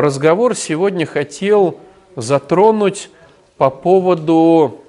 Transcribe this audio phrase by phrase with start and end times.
[0.00, 1.80] разговор сегодня хотел
[2.16, 3.08] затронуть
[3.56, 4.82] по поводу,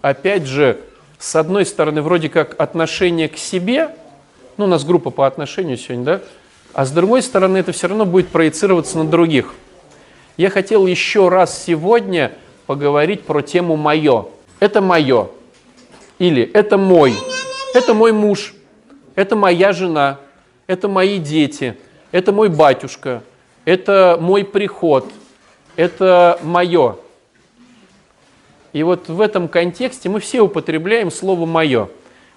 [0.00, 0.80] опять же,
[1.18, 3.90] с одной стороны, вроде как отношение к себе,
[4.56, 6.20] ну, у нас группа по отношению сегодня, да,
[6.72, 9.54] а с другой стороны, это все равно будет проецироваться на других.
[10.36, 12.32] Я хотел еще раз сегодня
[12.66, 14.28] поговорить про тему «моё».
[14.60, 15.28] Это мое.
[16.20, 17.14] Или это мой.
[17.74, 18.54] Это мой муж.
[19.16, 20.20] Это моя жена.
[20.68, 21.76] Это мои дети.
[22.12, 23.22] Это мой батюшка.
[23.64, 25.10] Это мой приход.
[25.76, 26.96] Это мое.
[28.72, 31.88] И вот в этом контексте мы все употребляем слово «мое».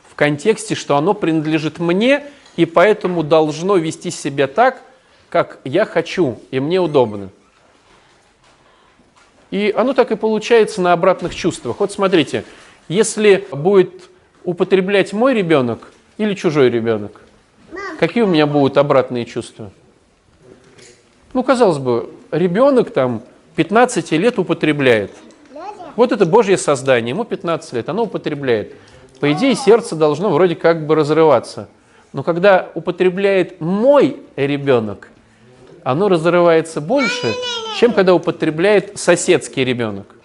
[0.08, 2.24] В контексте, что оно принадлежит мне,
[2.56, 4.82] и поэтому должно вести себя так,
[5.30, 7.30] как я хочу, и мне удобно.
[9.52, 11.80] И оно так и получается на обратных чувствах.
[11.80, 12.46] Вот смотрите,
[12.88, 14.10] если будет
[14.44, 17.22] употреблять мой ребенок или чужой ребенок,
[18.00, 19.72] какие у меня будут обратные чувства?
[21.36, 23.22] Ну, казалось бы, ребенок там
[23.58, 25.12] 15 лет употребляет.
[25.98, 28.74] Вот это Божье создание, ему 15 лет, оно употребляет.
[29.20, 31.68] По идее, сердце должно вроде как бы разрываться.
[32.14, 35.10] Но когда употребляет мой ребенок,
[35.84, 37.34] оно разрывается больше,
[37.78, 40.16] чем когда употребляет соседский ребенок.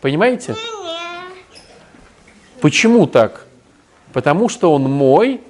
[0.00, 0.56] Понимаете?
[2.62, 3.44] Почему так?
[4.14, 5.42] Потому что он мой,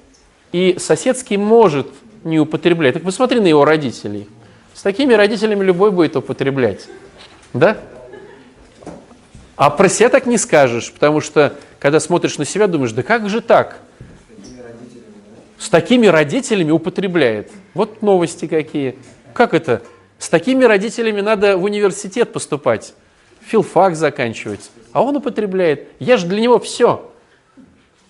[0.51, 1.87] и соседский может
[2.25, 2.95] не употреблять.
[2.95, 4.27] Так посмотри на его родителей.
[4.85, 6.89] Такими родителями любой будет употреблять.
[7.55, 7.79] Да?
[9.57, 13.31] А про себя так не скажешь, потому что, когда смотришь на себя, думаешь, да как
[13.31, 13.79] же так?
[15.57, 17.51] С такими родителями употребляет.
[17.73, 18.99] Вот новости какие.
[19.33, 19.81] Как это?
[20.19, 22.93] С такими родителями надо в университет поступать,
[23.41, 24.71] филфак заканчивать.
[24.93, 25.89] А он употребляет.
[25.99, 27.11] Я же для него все.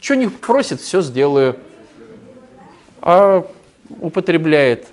[0.01, 1.57] Что не просит, все сделаю.
[3.01, 3.47] А
[4.01, 4.89] употребляет.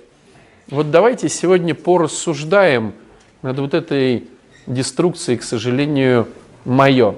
[0.72, 2.94] Вот давайте сегодня порассуждаем
[3.42, 4.24] над вот этой
[4.66, 6.28] деструкцией, к сожалению,
[6.64, 7.16] мое.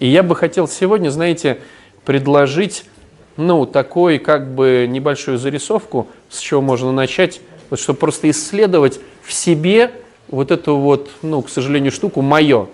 [0.00, 1.60] И я бы хотел сегодня, знаете,
[2.04, 2.86] предложить,
[3.36, 9.32] ну, такой как бы небольшую зарисовку, с чего можно начать, вот, чтобы просто исследовать в
[9.32, 9.92] себе
[10.26, 12.68] вот эту вот, ну, к сожалению, штуку «моё».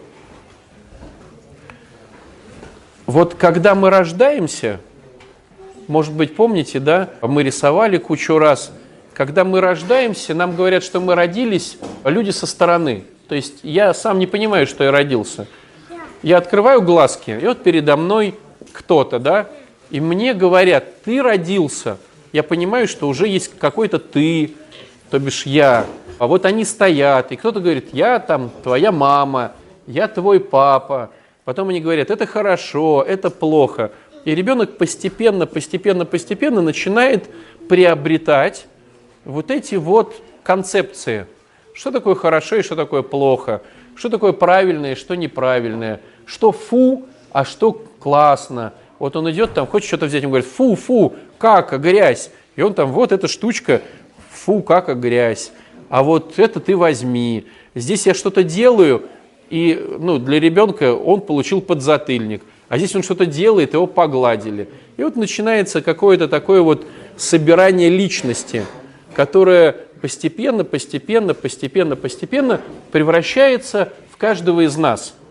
[3.04, 4.80] Вот когда мы рождаемся,
[5.86, 8.72] может быть, помните, да, мы рисовали кучу раз,
[9.14, 13.04] когда мы рождаемся, нам говорят, что мы родились люди со стороны.
[13.28, 15.46] То есть я сам не понимаю, что я родился–
[16.22, 18.36] я открываю глазки, и вот передо мной
[18.72, 19.48] кто-то, да,
[19.90, 21.98] и мне говорят, ты родился.
[22.32, 24.54] Я понимаю, что уже есть какой-то ты,
[25.10, 25.84] то бишь я.
[26.18, 29.52] А вот они стоят, и кто-то говорит, я там твоя мама,
[29.88, 31.10] я твой папа.
[31.44, 33.90] Потом они говорят, это хорошо, это плохо.
[34.24, 37.28] И ребенок постепенно, постепенно, постепенно начинает
[37.68, 38.66] приобретать
[39.24, 41.26] вот эти вот концепции.
[41.74, 43.62] Что такое хорошо и что такое плохо?
[43.94, 46.00] Что такое правильное и что неправильное?
[46.26, 48.72] что фу, а что классно.
[48.98, 52.30] Вот он идет там, хочет что-то взять, он говорит, фу, фу, кака, грязь.
[52.56, 53.82] И он там, вот эта штучка,
[54.30, 55.52] фу, кака, грязь.
[55.88, 57.46] А вот это ты возьми.
[57.74, 59.04] Здесь я что-то делаю,
[59.50, 62.42] и ну, для ребенка он получил подзатыльник.
[62.68, 64.68] А здесь он что-то делает, его погладили.
[64.96, 68.64] И вот начинается какое-то такое вот собирание личности,
[69.14, 75.14] которое постепенно, постепенно, постепенно, постепенно превращается в каждого из нас–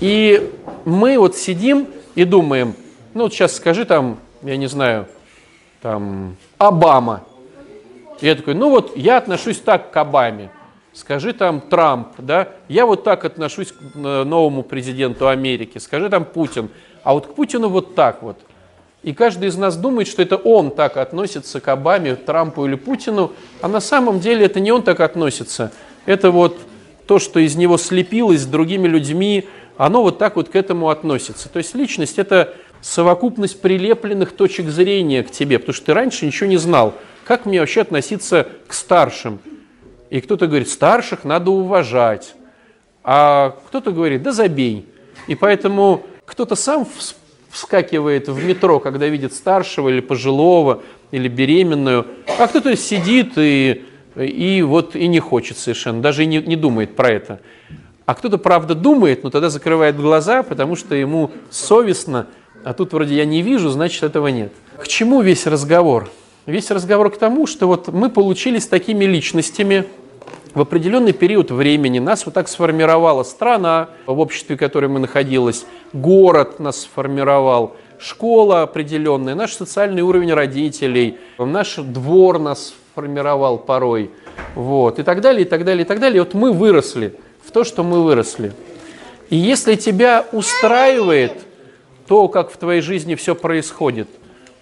[0.00, 0.50] и
[0.86, 2.74] мы вот сидим и думаем,
[3.12, 5.06] ну вот сейчас скажи там, я не знаю,
[5.82, 7.24] там, Обама.
[8.20, 10.50] И я такой, ну вот я отношусь так к Обаме.
[10.92, 15.78] Скажи там Трамп, да, я вот так отношусь к э, новому президенту Америки.
[15.78, 16.68] Скажи там Путин.
[17.04, 18.38] А вот к Путину вот так вот.
[19.02, 23.32] И каждый из нас думает, что это он так относится к Обаме, Трампу или Путину,
[23.62, 25.72] а на самом деле это не он так относится.
[26.04, 26.58] Это вот
[27.06, 31.48] то, что из него слепилось с другими людьми, оно вот так вот к этому относится.
[31.48, 36.48] То есть личность– это совокупность прилепленных точек зрения к тебе, потому что ты раньше ничего
[36.48, 36.94] не знал,
[37.24, 39.38] как мне вообще относиться к старшим.
[40.10, 42.34] И кто-то говорит, старших надо уважать,
[43.02, 44.86] а кто-то говорит, да забей.
[45.26, 46.86] И поэтому кто-то сам
[47.50, 52.06] вскакивает в метро, когда видит старшего или пожилого, или беременную,
[52.38, 53.84] а кто-то сидит и,
[54.16, 57.40] и вот и не хочет совершенно, даже и не, не думает про это.
[58.06, 62.26] А кто-то, правда, думает, но тогда закрывает глаза, потому что ему совестно,
[62.64, 64.52] а тут вроде я не вижу, значит этого нет.
[64.78, 66.10] К чему весь разговор?
[66.46, 69.84] Весь разговор к тому, что вот мы получились такими личностями,
[70.54, 75.64] в определенный период времени нас вот так сформировала страна, в обществе, в которой мы находились,
[75.92, 84.10] город нас сформировал, школа определенная, наш социальный уровень родителей, наш двор нас формировал порой,
[84.54, 86.16] вот, и так далее, и так далее, и так далее.
[86.16, 87.14] И вот мы выросли
[87.44, 88.52] в то, что мы выросли.
[89.28, 91.32] И если тебя устраивает
[92.08, 94.08] то, как в твоей жизни все происходит,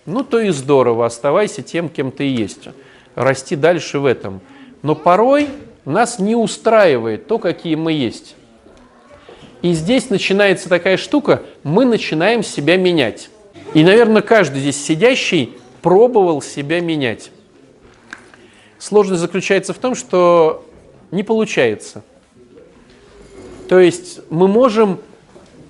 [0.05, 2.69] ну, то и здорово, оставайся тем, кем ты есть.
[3.15, 4.41] Расти дальше в этом.
[4.83, 5.49] Но порой
[5.91, 8.37] нас не устраивает то, какие мы есть.
[9.63, 13.31] И здесь начинается такая штука, мы начинаем себя менять.
[13.75, 17.31] И, наверное, каждый здесь сидящий пробовал себя менять.
[18.79, 20.65] Сложность заключается в том, что
[21.11, 22.03] не получается.
[23.69, 25.01] То есть мы можем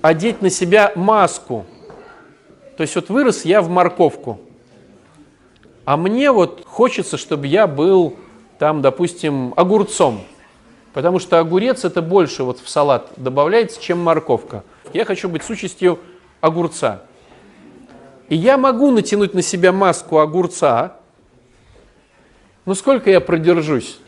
[0.03, 1.65] одеть на себя маску.
[2.77, 4.39] То есть вот вырос я в морковку,
[5.85, 8.17] а мне вот хочется, чтобы я был
[8.59, 10.23] там, допустим, огурцом.
[10.93, 14.65] Потому что огурец это больше вот в салат добавляется, чем морковка.
[14.93, 15.99] Я хочу быть с участью
[16.41, 17.03] огурца.
[18.29, 20.97] И я могу натянуть на себя маску огурца,
[22.67, 23.99] но сколько я продержусь?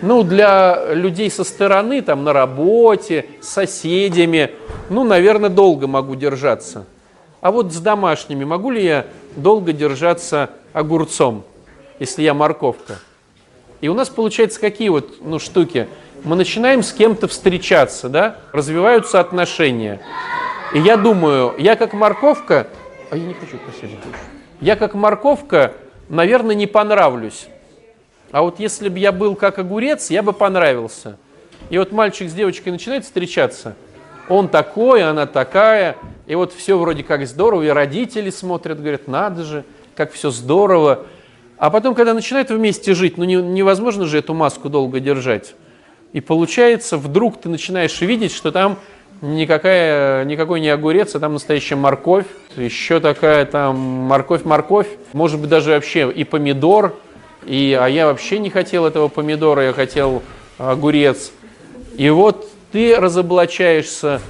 [0.00, 4.52] Ну, для людей со стороны, там, на работе, с соседями,
[4.90, 6.86] ну, наверное, долго могу держаться.
[7.40, 11.44] А вот с домашними могу ли я долго держаться огурцом,
[11.98, 12.98] если я морковка?
[13.80, 15.88] И у нас получается какие вот ну, штуки?
[16.24, 18.36] Мы начинаем с кем-то встречаться, да?
[18.52, 20.00] развиваются отношения.
[20.74, 22.66] И я думаю, я как морковка,
[23.10, 23.92] а я не хочу спасибо.
[24.60, 25.72] Я как морковка,
[26.08, 27.48] наверное, не понравлюсь.
[28.32, 31.16] А вот если бы я был как огурец, я бы понравился.
[31.70, 33.76] И вот мальчик с девочкой начинает встречаться.
[34.28, 35.96] Он такой, она такая.
[36.26, 37.62] И вот все вроде как здорово.
[37.62, 39.64] И родители смотрят, говорят, надо же,
[39.96, 41.06] как все здорово.
[41.58, 45.54] А потом, когда начинают вместе жить, ну невозможно же эту маску долго держать.
[46.12, 48.78] И получается, вдруг ты начинаешь видеть, что там
[49.20, 52.26] никакая, никакой не огурец, а там настоящая морковь,
[52.56, 56.94] еще такая там морковь-морковь, может быть даже вообще и помидор,
[57.44, 60.22] и, а я вообще не хотел этого помидора, я хотел
[60.58, 61.32] огурец.
[61.96, 64.20] И вот ты разоблачаешься,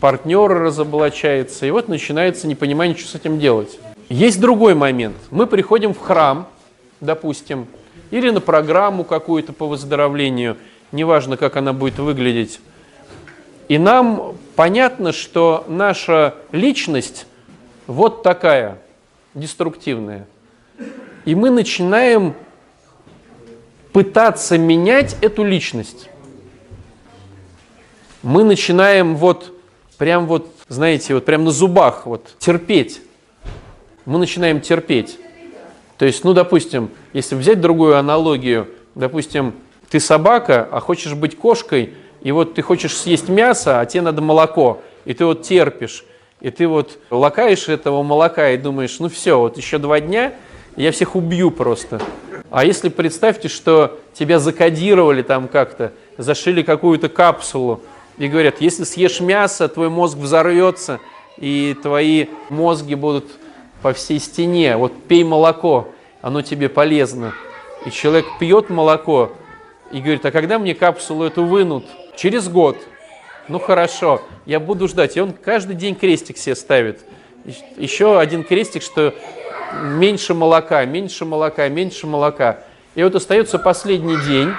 [0.00, 3.78] партнер разоблачается, и вот начинается непонимание, что с этим делать.
[4.08, 5.16] Есть другой момент.
[5.30, 6.48] Мы приходим в храм,
[7.00, 7.66] допустим,
[8.10, 10.56] или на программу какую-то по выздоровлению,
[10.92, 12.60] неважно, как она будет выглядеть,
[13.68, 17.26] и нам понятно, что наша личность
[17.86, 18.78] вот такая,
[19.34, 20.26] деструктивная.
[21.24, 22.34] И мы начинаем
[23.92, 26.08] пытаться менять эту личность.
[28.22, 29.52] Мы начинаем вот,
[29.98, 33.00] прям вот, знаете, вот прям на зубах вот терпеть.
[34.04, 35.18] Мы начинаем терпеть.
[35.98, 39.54] То есть, ну, допустим, если взять другую аналогию, допустим,
[39.88, 44.22] ты собака, а хочешь быть кошкой, и вот ты хочешь съесть мясо, а тебе надо
[44.22, 46.04] молоко, и ты вот терпишь,
[46.40, 50.32] и ты вот лакаешь этого молока и думаешь, ну все, вот еще два дня,
[50.76, 52.00] я всех убью просто.
[52.50, 57.80] А если представьте, что тебя закодировали там как-то, зашили какую-то капсулу,
[58.18, 61.00] и говорят, если съешь мясо, твой мозг взорвется,
[61.38, 63.26] и твои мозги будут
[63.82, 64.76] по всей стене.
[64.76, 65.88] Вот пей молоко,
[66.22, 67.34] оно тебе полезно.
[67.84, 69.32] И человек пьет молоко
[69.90, 71.84] и говорит, а когда мне капсулу эту вынут?
[72.16, 72.76] Через год.
[73.48, 75.16] Ну хорошо, я буду ждать.
[75.16, 77.00] И он каждый день крестик себе ставит.
[77.76, 79.14] Еще один крестик, что
[79.82, 82.60] меньше молока, меньше молока, меньше молока.
[82.94, 84.52] И вот остается последний день,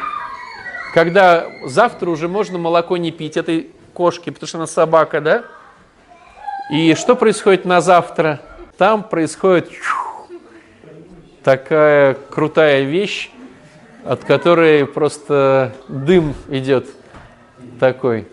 [0.94, 5.44] когда завтра уже можно молоко не пить этой кошки, потому что она собака, да?
[6.72, 8.42] И что происходит на завтра?
[8.84, 9.70] Там происходит
[11.42, 13.32] такая крутая вещь,
[14.04, 16.90] от которой просто дым идет
[17.80, 18.28] такой.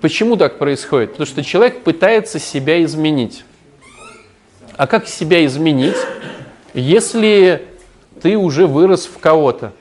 [0.00, 1.10] Почему так происходит?
[1.10, 3.44] Потому что человек пытается себя изменить.
[4.76, 5.96] А как себя изменить,
[6.72, 7.66] если
[8.22, 9.72] ты уже вырос в кого-то?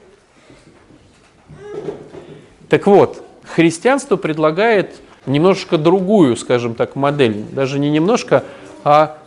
[2.68, 4.96] Так вот, христианство предлагает
[5.28, 7.44] немножко другую, скажем так, модель.
[7.52, 8.44] Даже не немножко,
[8.84, 9.21] а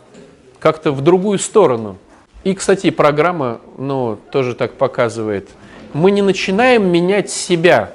[0.65, 1.95] как-то в другую сторону.
[2.43, 5.47] И, кстати, программа ну, тоже так показывает.
[5.93, 7.93] Мы не начинаем менять себя,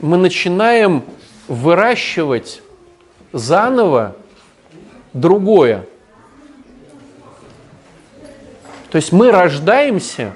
[0.00, 1.04] мы начинаем
[1.46, 2.60] выращивать
[3.32, 4.16] заново
[5.12, 5.86] другое.
[8.90, 10.32] То есть мы рождаемся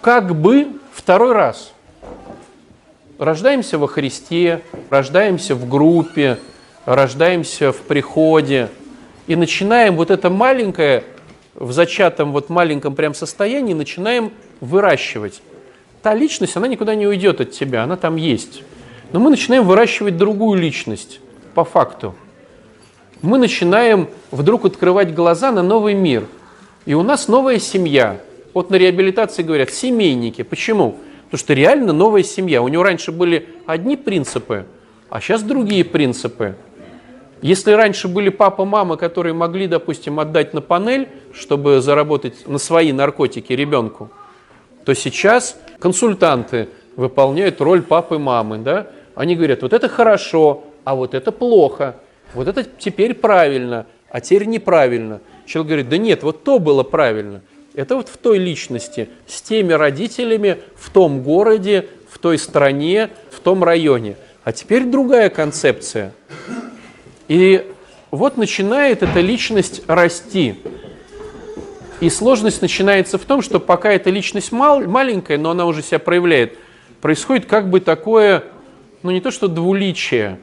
[0.00, 1.72] как бы второй раз.
[3.18, 6.38] Рождаемся во Христе, рождаемся в группе,
[6.84, 8.68] рождаемся в приходе
[9.26, 11.04] и начинаем вот это маленькое,
[11.54, 15.42] в зачатом вот маленьком прям состоянии, начинаем выращивать
[16.02, 18.62] та личность, она никуда не уйдет от тебя, она там есть.
[19.12, 21.20] Но мы начинаем выращивать другую личность,
[21.54, 22.14] по факту.
[23.20, 26.26] Мы начинаем вдруг открывать глаза на новый мир.
[26.86, 28.20] И у нас новая семья.
[28.52, 30.42] Вот на реабилитации говорят семейники.
[30.42, 30.96] Почему?
[31.26, 32.62] Потому что реально новая семья.
[32.62, 34.66] У него раньше были одни принципы,
[35.08, 36.56] а сейчас другие принципы.
[37.42, 42.92] Если раньше были папа, мама, которые могли, допустим, отдать на панель, чтобы заработать на свои
[42.92, 44.10] наркотики ребенку,
[44.84, 48.86] то сейчас консультанты выполняют роль папы, мамы, да?
[49.16, 51.96] Они говорят, вот это хорошо, а вот это плохо,
[52.32, 55.20] вот это теперь правильно, а теперь неправильно.
[55.44, 57.42] Человек говорит, да нет, вот то было правильно.
[57.74, 63.40] Это вот в той личности, с теми родителями, в том городе, в той стране, в
[63.40, 64.16] том районе.
[64.44, 66.12] А теперь другая концепция.
[67.28, 67.70] И
[68.10, 70.56] вот начинает эта личность расти.
[72.00, 75.98] И сложность начинается в том, что пока эта личность мал, маленькая, но она уже себя
[75.98, 76.58] проявляет,
[77.00, 78.44] происходит как бы такое,
[79.02, 80.38] ну не то что двуличие,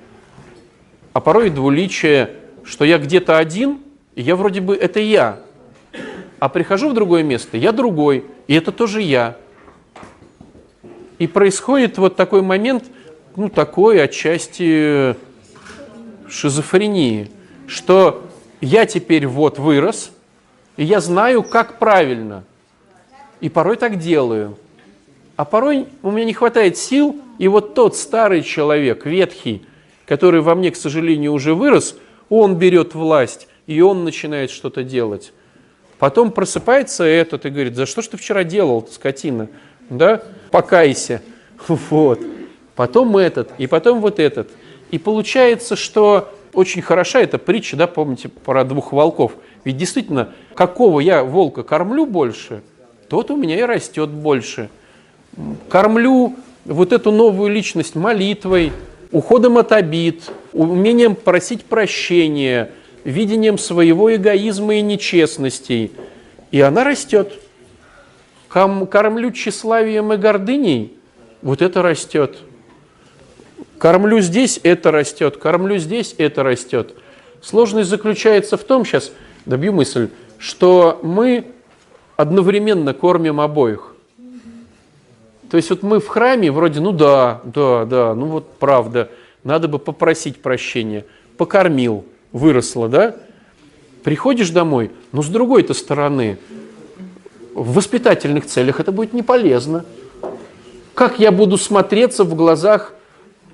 [1.13, 2.31] а порой двуличие,
[2.63, 3.79] что я где-то один,
[4.15, 5.41] и я вроде бы это я,
[6.39, 9.35] а прихожу в другое место, я другой, и это тоже я.
[11.17, 12.85] И происходит вот такой момент,
[13.35, 15.15] ну такой отчасти
[16.29, 17.29] шизофрении,
[17.67, 18.23] что
[18.61, 20.11] я теперь вот вырос,
[20.77, 22.43] и я знаю, как правильно,
[23.41, 24.57] и порой так делаю.
[25.35, 29.65] А порой у меня не хватает сил, и вот тот старый человек, ветхий,
[30.05, 31.95] который во мне, к сожалению, уже вырос,
[32.29, 35.31] он берет власть, и он начинает что-то делать.
[35.99, 39.49] Потом просыпается этот и говорит, за что ж ты вчера делал, скотина?
[39.89, 40.23] Да?
[40.51, 41.21] Покайся.
[41.67, 42.19] Вот.
[42.75, 44.49] Потом этот, и потом вот этот.
[44.91, 49.33] И получается, что очень хороша эта притча, да, помните, про двух волков.
[49.63, 52.61] Ведь действительно, какого я волка кормлю больше,
[53.07, 54.69] тот у меня и растет больше.
[55.69, 58.71] Кормлю вот эту новую личность молитвой,
[59.11, 62.71] уходом от обид, умением просить прощения,
[63.03, 65.91] видением своего эгоизма и нечестностей.
[66.51, 67.33] И она растет.
[68.47, 70.93] Кормлю тщеславием и гордыней,
[71.43, 72.37] вот это растет.
[73.79, 76.93] Кормлю здесь, это растет, кормлю здесь, это растет.
[77.41, 79.11] Сложность заключается в том, сейчас
[79.45, 81.45] добью мысль, что мы
[82.17, 83.95] одновременно кормим обоих.
[85.49, 89.09] То есть вот мы в храме вроде, ну да, да, да, ну вот правда,
[89.45, 91.05] надо бы попросить прощения.
[91.37, 93.15] Покормил, выросло, да?
[94.03, 96.37] Приходишь домой, но с другой-то стороны,
[97.55, 99.85] в воспитательных целях это будет не полезно.
[100.93, 102.93] Как я буду смотреться в глазах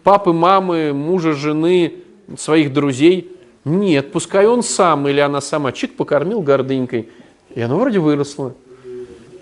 [0.05, 1.95] папы, мамы, мужа, жены,
[2.38, 3.35] своих друзей.
[3.65, 7.09] Нет, пускай он сам или она сама чик покормил гордынькой,
[7.55, 8.53] и оно вроде выросло.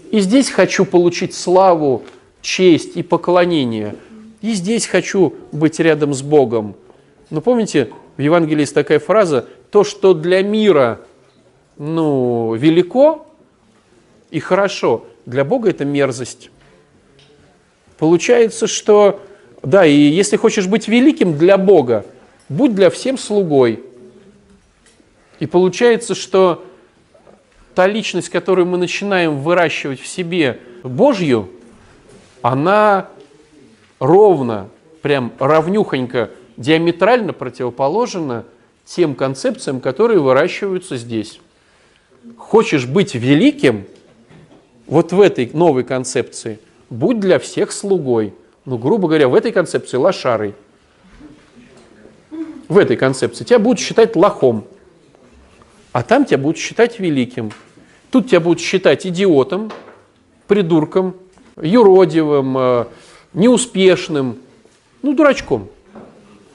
[0.09, 2.03] И здесь хочу получить славу,
[2.41, 3.95] честь и поклонение.
[4.41, 6.75] И здесь хочу быть рядом с Богом.
[7.29, 11.01] Но помните, в Евангелии есть такая фраза, то, что для мира
[11.77, 13.25] ну, велико
[14.31, 16.51] и хорошо, для Бога это мерзость.
[17.97, 19.19] Получается, что
[19.63, 22.05] да, и если хочешь быть великим для Бога,
[22.49, 23.81] будь для всем слугой.
[25.39, 26.63] И получается, что
[27.73, 31.49] та личность, которую мы начинаем выращивать в себе Божью,
[32.41, 33.07] она
[33.99, 34.67] ровно,
[35.01, 38.43] прям ровнюхонько, диаметрально противоположна
[38.85, 41.39] тем концепциям, которые выращиваются здесь.
[42.37, 43.85] Хочешь быть великим,
[44.87, 48.33] вот в этой новой концепции, будь для всех слугой–
[48.65, 50.55] ну, грубо говоря, в этой концепции лошарой.
[52.69, 54.65] В этой концепции тебя будут считать лохом,
[55.91, 57.51] а там тебя будут считать великим.
[58.09, 59.71] Тут тебя будут считать идиотом,
[60.47, 61.15] придурком,
[61.61, 62.85] юродивым, э,
[63.33, 64.39] неуспешным,
[65.01, 65.69] ну, дурачком.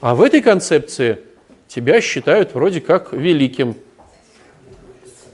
[0.01, 1.19] А в этой концепции
[1.67, 3.75] тебя считают вроде как великим.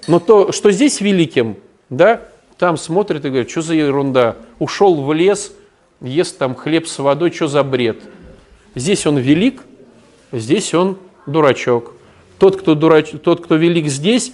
[0.08, 1.56] Но то, что здесь великим,
[1.90, 2.22] да,
[2.58, 5.54] там смотрят и говорят, что за ерунда, ушел в лес–
[6.02, 7.98] ест там хлеб с водой, что за бред?
[8.76, 9.62] Здесь он велик,
[10.32, 11.94] здесь он дурачок.
[12.38, 13.12] Тот, кто, дурач...
[13.24, 14.34] Тот, кто велик здесь,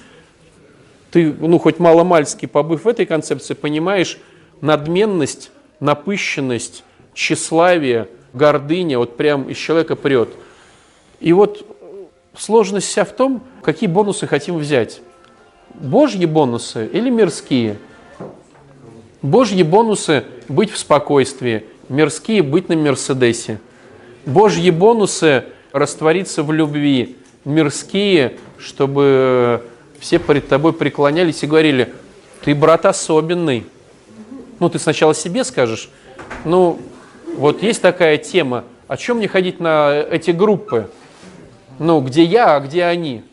[1.12, 4.18] ты, ну, хоть маломальски побыв в этой концепции, понимаешь
[4.62, 10.30] надменность, напыщенность, тщеславие, гордыня, вот прям из человека прет.
[11.20, 11.66] И вот
[12.36, 15.02] сложность вся в том, какие бонусы хотим взять.
[15.76, 17.78] Божьи бонусы или мирские–
[19.22, 23.60] Божьи бонусы– быть в спокойствии, мирские– быть на Мерседесе.
[24.26, 29.64] Божьи бонусы– раствориться в любви, мирские, чтобы
[30.00, 31.94] все перед тобой преклонялись и говорили,
[32.44, 33.66] ты, брат, особенный.
[34.60, 35.90] Ну, ты сначала себе скажешь,
[36.44, 36.80] ну,
[37.36, 40.90] вот есть такая тема, о чем мне ходить на эти группы?
[41.80, 43.24] Ну, где я, а где они?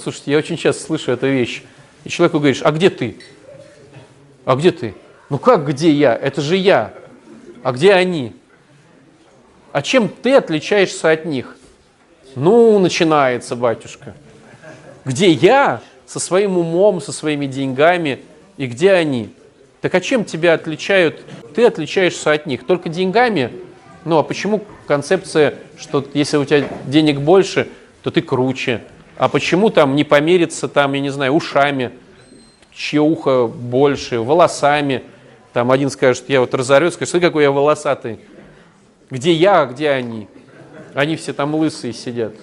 [0.00, 1.62] Слушайте, я очень часто слышу эту вещь.
[2.04, 3.16] И человеку говоришь, а где ты?
[4.46, 4.94] А где ты?
[5.28, 6.14] Ну как где я?
[6.14, 6.94] Это же я.
[7.64, 8.32] А где они?
[9.72, 11.56] А чем ты отличаешься от них?
[12.36, 14.14] Ну, начинается, батюшка.
[15.04, 18.20] Где я со своим умом, со своими деньгами,
[18.56, 19.30] и где они?
[19.80, 21.24] Так а чем тебя отличают?
[21.54, 23.50] Ты отличаешься от них только деньгами?
[24.04, 27.68] Ну а почему концепция, что если у тебя денег больше,
[28.02, 28.84] то ты круче?
[29.18, 31.90] А почему там не помериться там, я не знаю, ушами,
[32.76, 35.02] чье ухо больше, волосами?
[35.52, 38.20] Там один скажет, я вот разорю, скажет, смотри, какой я волосатый.
[39.10, 40.28] Где я, а где они?
[40.94, 42.34] Они все там лысые сидят.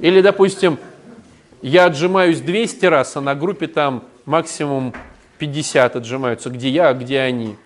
[0.00, 0.78] Или, допустим,
[1.60, 4.94] я отжимаюсь 200 раз, а на группе там максимум
[5.38, 6.50] 50 отжимаются.
[6.50, 7.56] Где я, а где они?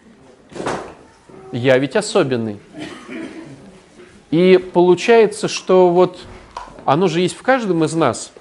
[1.53, 2.59] Я ведь особенный.
[4.31, 6.19] И получается, что вот
[6.85, 8.33] оно же есть в каждом из нас.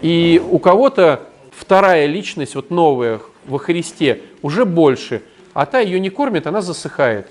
[0.00, 1.27] И у кого-то
[1.58, 5.22] вторая личность, вот новая во Христе, уже больше,
[5.54, 7.26] а та ее не кормит, она засыхает.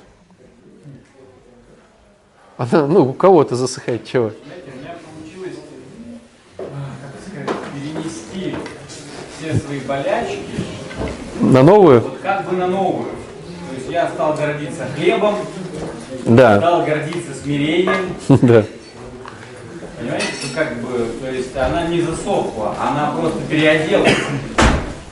[2.58, 4.32] Она, ну, у кого-то засыхает чего?
[4.46, 5.60] Знаете, у меня получилось,
[6.58, 6.64] а,
[7.04, 8.56] как сказать, перенести
[9.38, 10.40] все свои болячки
[11.40, 12.02] На новую?
[12.02, 13.06] вот как бы на новую.
[13.70, 15.36] То есть я стал гордиться хлебом,
[16.26, 16.58] Да.
[16.58, 18.16] стал гордиться смирением.
[18.42, 18.66] Да.
[19.98, 24.14] Понимаете, что как бы, то есть она не засохла, она просто переоделась.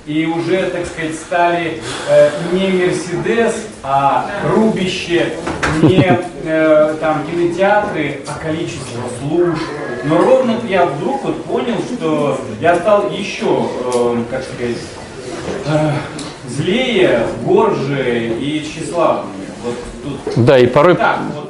[0.05, 5.33] И уже, так сказать, стали э, не Мерседес, а рубище,
[5.81, 9.57] не э, там кинотеатры, а количество служб.
[10.03, 14.77] Но ровно я вдруг вот понял, что я стал еще, э, как сказать,
[15.65, 15.91] э,
[16.47, 19.47] злее, горже и тщеславнее.
[19.63, 21.44] Вот тут Да, и порой, так вот.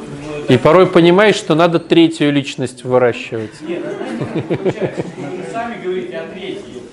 [0.48, 3.62] И порой понимаешь, что надо третью личность выращивать.
[3.62, 5.06] Нет, а знаете?
[5.18, 6.84] Вы сами говорите о третьей.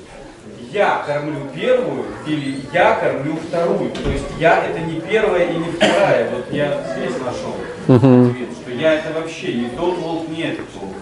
[0.73, 3.91] Я кормлю первую или я кормлю вторую.
[3.91, 6.31] То есть я это не первая и не вторая.
[6.31, 7.55] Вот я здесь нашел
[7.95, 10.95] ответ, что я это вообще не тот волк, не этот волк.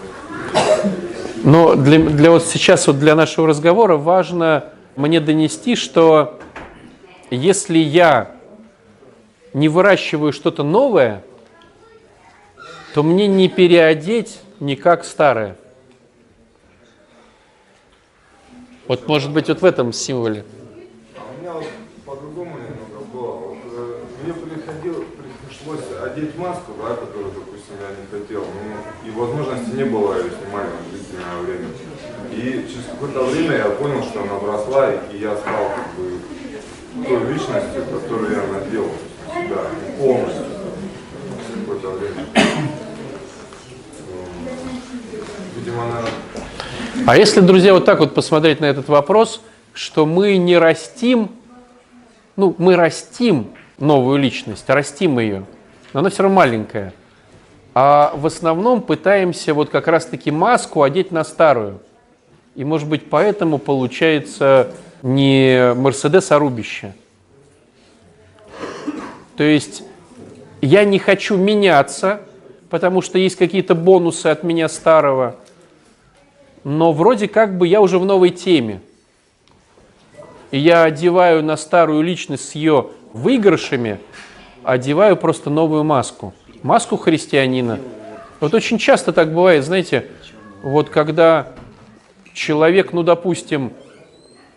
[1.43, 6.39] Но для, для вот сейчас вот для нашего разговора важно мне донести, что
[7.29, 8.31] если я
[9.53, 11.23] не выращиваю что-то новое,
[12.93, 15.55] то мне не переодеть никак старое.
[18.87, 20.43] Вот может быть вот в этом символе.
[21.15, 21.65] А у меня вот
[22.05, 23.31] по-другому немного было.
[23.31, 25.05] Вот, э, мне приходил,
[25.47, 28.41] пришлось одеть маску, да, которую, допустим, я не хотел.
[28.41, 31.67] Ну, и возможности не было ее снимать на длительное время.
[32.31, 36.19] И через какое-то время я понял, что она обросла, и я стал как бы
[37.05, 38.89] той личностью, которую я надел
[39.33, 39.61] себя
[39.97, 40.60] полностью
[41.71, 42.25] какое-то время.
[45.55, 46.01] Видимо, она
[47.07, 49.41] А если, друзья, вот так вот посмотреть на этот вопрос,
[49.73, 51.29] что мы не растим,
[52.35, 55.45] ну, мы растим новую личность, растим ее,
[55.93, 56.93] но она все равно маленькая.
[57.73, 61.79] А в основном пытаемся вот как раз-таки маску одеть на старую.
[62.55, 66.93] И, может быть, поэтому получается не Мерседес, а рубище.
[69.37, 69.83] То есть
[70.61, 72.21] я не хочу меняться,
[72.69, 75.35] потому что есть какие-то бонусы от меня старого,
[76.63, 78.81] но вроде как бы я уже в новой теме.
[80.51, 83.99] И я одеваю на старую личность с ее выигрышами,
[84.63, 86.33] одеваю просто новую маску.
[86.61, 87.79] Маску христианина.
[88.39, 90.07] Вот очень часто так бывает, знаете,
[90.61, 91.47] вот когда
[92.33, 93.73] человек, ну, допустим,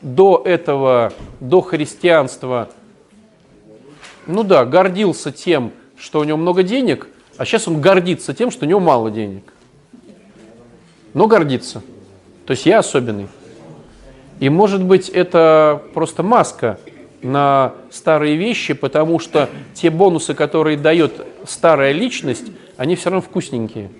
[0.02, 2.68] до этого, до христианства,
[4.26, 5.72] ну да, гордился тем,
[6.04, 9.54] что у него много денег, а сейчас он гордится тем, что у него мало денег.
[11.14, 11.82] Но гордится.
[12.44, 13.28] То есть я особенный.
[14.38, 16.78] И может быть это просто маска
[17.22, 22.44] на старые вещи, потому что те бонусы, которые дает старая личность,
[22.76, 23.90] они все равно вкусненькие.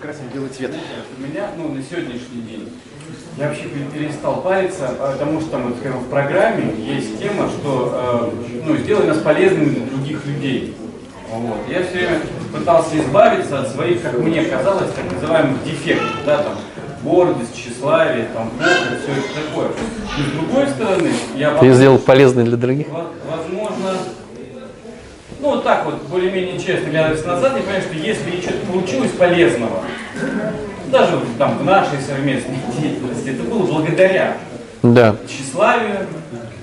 [0.00, 0.72] Как раз белый цвет.
[1.16, 2.37] У меня, ну, на сегодняшний
[3.38, 8.62] я вообще перестал париться, потому что там вот, скажем, в программе есть тема, что э,
[8.66, 10.74] ну, сделай нас полезными для других людей.
[11.30, 11.58] Вот.
[11.68, 12.20] Я все время
[12.52, 16.54] пытался избавиться от своих, как мне казалось, так называемых дефектов, да, там,
[17.02, 19.68] гордость, тщеславие, там, похоть, все это такое.
[19.68, 22.88] Но с другой стороны, я Ты сделал полезный для других.
[22.88, 23.98] Во- Возможно,
[25.40, 29.82] ну вот так вот, более-менее честно глядываясь назад, я понимаю, что если что-то получилось полезного,
[30.90, 34.36] даже там в нашей совместной деятельности, это было благодаря
[34.82, 35.16] Да.
[35.28, 36.06] тщеславию,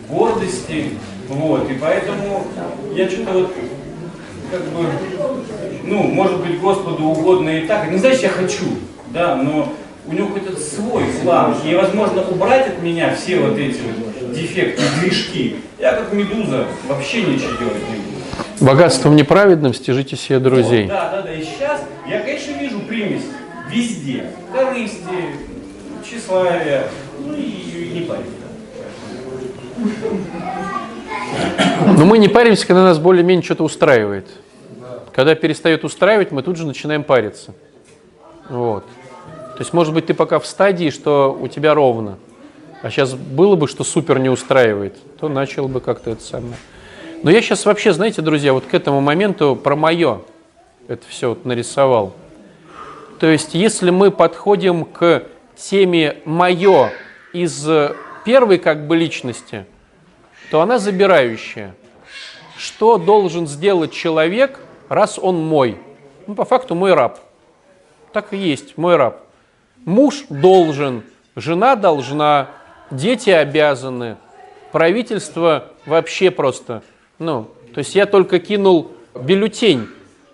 [0.10, 0.92] гордости,
[1.30, 2.46] вот, и поэтому
[2.94, 3.54] я что-то вот,
[4.52, 4.86] как бы,
[5.84, 8.66] ну, может быть, Господу угодно и так, не значит, я хочу,
[9.10, 9.74] да, но
[10.08, 11.56] у него какой-то свой план.
[11.66, 15.58] И, возможно, убрать от меня все вот эти вот дефекты, движки.
[15.80, 18.16] Я как медуза вообще ничего делать не буду.
[18.60, 20.84] Богатством неправедным стяжите себе друзей.
[20.84, 21.34] Вот, да, да, да.
[21.34, 22.45] И сейчас я, конечно,
[23.76, 24.32] везде.
[24.54, 25.36] Корысти,
[26.04, 26.88] тщеславия,
[27.20, 28.24] ну и, и не парень.
[31.98, 34.28] Но мы не паримся, когда нас более-менее что-то устраивает.
[35.14, 37.54] Когда перестает устраивать, мы тут же начинаем париться.
[38.50, 38.86] Вот.
[38.86, 42.18] То есть, может быть, ты пока в стадии, что у тебя ровно.
[42.82, 46.56] А сейчас было бы, что супер не устраивает, то начал бы как-то это самое.
[47.24, 50.22] Но я сейчас вообще, знаете, друзья, вот к этому моменту про мое
[50.88, 52.14] это все вот нарисовал.
[53.26, 55.24] То есть, если мы подходим к
[55.56, 56.92] теме мое
[57.34, 57.68] из
[58.24, 59.66] первой как бы личности,
[60.52, 61.74] то она забирающая.
[62.56, 64.60] Что должен сделать человек,
[64.90, 65.80] раз он мой?
[66.28, 67.20] Ну, по факту мой раб.
[68.14, 69.24] Так и есть, мой раб.
[69.86, 71.02] Муж должен,
[71.36, 72.50] жена должна,
[72.92, 74.18] дети обязаны,
[74.72, 76.84] правительство вообще просто.
[77.18, 79.88] Ну, то есть я только кинул бюллетень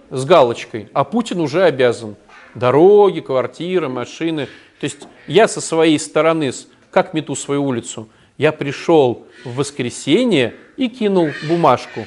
[0.10, 2.18] с галочкой, а Путин уже обязан.
[2.56, 4.48] Дороги, квартиры, машины.
[4.80, 6.52] То есть я со своей стороны,
[6.90, 12.06] как мету свою улицу, я пришел в воскресенье и кинул бумажку.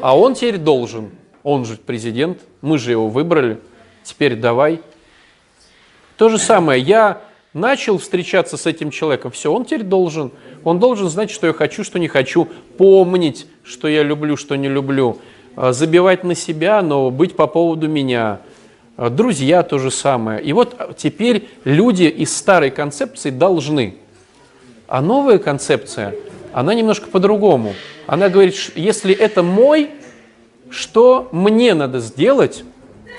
[0.00, 1.10] А он теперь должен.
[1.42, 3.58] Он же президент, мы же его выбрали.
[4.04, 4.80] Теперь давай.
[6.16, 10.32] То же самое, я начал встречаться с этим человеком, все, он теперь должен.
[10.64, 14.68] Он должен знать, что я хочу, что не хочу, помнить, что я люблю, что не
[14.68, 15.18] люблю,
[15.56, 18.40] а, забивать на себя, но быть по поводу меня.
[18.98, 20.42] А, друзья то же самое.
[20.42, 23.94] И вот теперь люди из старой концепции должны.
[24.88, 26.16] А новая концепция,
[26.52, 27.74] она немножко по-другому.
[28.08, 29.90] Она говорит, если это мой,
[30.68, 32.64] что мне надо сделать,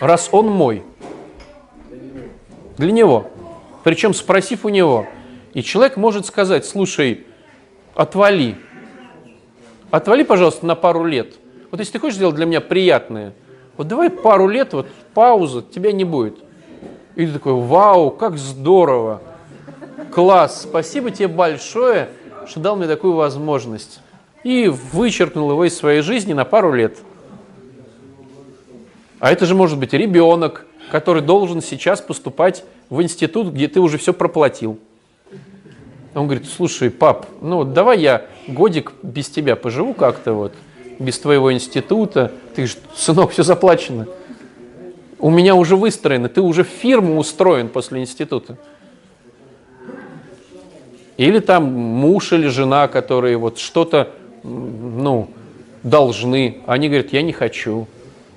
[0.02, 0.84] раз он мой?
[2.78, 3.32] Для него.
[3.86, 5.08] Причем спросив у него.
[5.54, 7.26] И человек может сказать, слушай,
[7.96, 8.58] отвали.
[9.92, 11.36] Отвали, пожалуйста, на пару лет.
[11.72, 13.34] Вот если ты хочешь сделать для меня приятное,
[13.80, 16.38] вот давай пару лет, вот пауза, тебя не будет.
[17.16, 19.22] И ты такой, вау, как здорово,
[20.12, 22.10] класс, спасибо тебе большое,
[22.46, 24.02] что дал мне такую возможность.
[24.44, 26.98] И вычеркнул его из своей жизни на пару лет.
[29.22, 33.98] А это же может быть ребенок, который должен сейчас поступать в институт, где ты уже
[33.98, 34.78] все проплатил.
[36.14, 40.52] Он говорит, слушай, пап, ну давай я годик без тебя поживу как-то вот,
[41.00, 42.32] без твоего института.
[42.56, 44.08] Ты же, сынок, все заплачено.
[45.18, 48.58] У меня уже выстроено, ты уже в фирму устроен после института.
[51.18, 54.12] Или там муж или жена, которые вот что-то,
[54.44, 55.30] ну,
[55.84, 56.60] должны.
[56.66, 57.88] Они говорят, я не хочу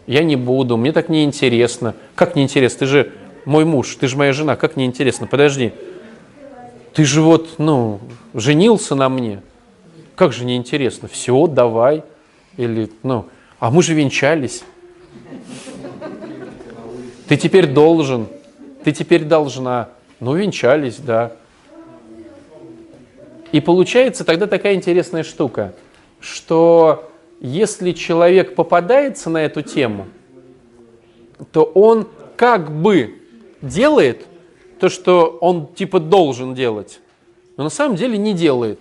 [0.07, 1.95] я не буду, мне так неинтересно.
[2.15, 2.81] Как неинтересно?
[2.81, 3.13] Ты же
[3.45, 5.27] мой муж, ты же моя жена, как неинтересно?
[5.27, 5.73] Подожди,
[6.93, 8.01] ты же вот, ну,
[8.35, 9.41] женился на мне.
[10.15, 11.09] Как же неинтересно?
[11.09, 12.03] Все, давай.
[12.57, 13.27] Или, ну,
[13.59, 14.65] а мы же венчались.
[17.29, 18.27] Ты теперь должен,
[18.85, 19.91] ты теперь должна.
[20.21, 21.33] Ну, венчались, да.
[23.53, 25.75] И получается тогда такая интересная штука,
[26.21, 27.11] что
[27.41, 30.07] если человек попадается на эту тему,
[31.53, 33.19] то он как бы
[33.61, 34.27] делает
[34.79, 37.01] то, что он типа должен делать,
[37.57, 38.81] но на самом деле не делает.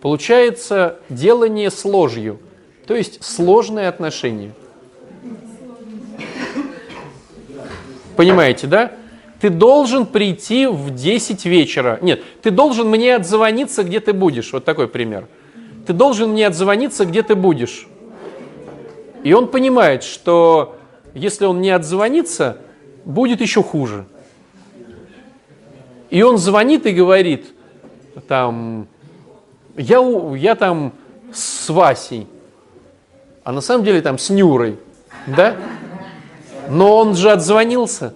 [0.00, 2.38] Получается делание с ложью,
[2.86, 4.52] то есть сложные отношения.
[8.16, 8.92] Понимаете, да?
[9.40, 11.98] Ты должен прийти в 10 вечера.
[12.02, 14.52] Нет, ты должен мне отзвониться, где ты будешь.
[14.52, 15.26] Вот такой пример
[15.88, 17.88] ты должен мне отзвониться, где ты будешь.
[19.24, 20.76] И он понимает, что
[21.14, 22.58] если он не отзвонится,
[23.06, 24.04] будет еще хуже.
[26.10, 27.46] И он звонит и говорит,
[28.28, 28.86] там,
[29.78, 30.00] я,
[30.36, 30.92] я там
[31.32, 32.26] с Васей,
[33.44, 34.78] а на самом деле там с Нюрой,
[35.26, 35.56] да?
[36.68, 38.12] Но он же отзвонился.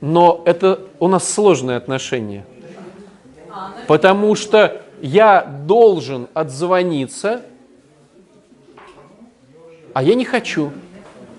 [0.00, 2.44] Но это у нас сложные отношения.
[3.86, 7.42] Потому что я должен отзвониться,
[9.92, 10.72] а я не хочу.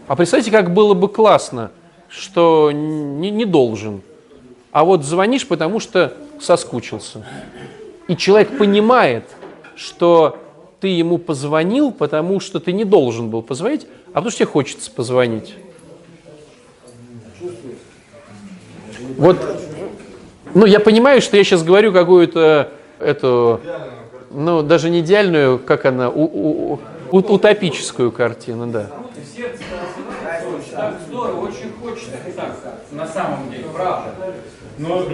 [0.08, 1.72] А представьте, как было бы классно,
[2.08, 4.02] что не, не должен.
[4.72, 7.26] А вот звонишь, потому что соскучился.
[8.08, 9.26] И человек понимает,
[9.76, 10.38] что
[10.80, 14.92] ты ему позвонил, потому что ты не должен был позвонить, а потому что тебе хочется
[14.92, 15.56] позвонить.
[19.18, 19.38] Вот,
[20.54, 23.62] ну, я понимаю, что я сейчас говорю какую-то эту,
[24.32, 26.80] ну, даже не идеальную, как она, у, у,
[27.12, 28.90] у, утопическую картину, да.
[30.72, 32.54] Так здорово, очень хочется так,
[32.92, 33.64] на самом деле.
[33.74, 34.14] правда.
[34.78, 35.06] Но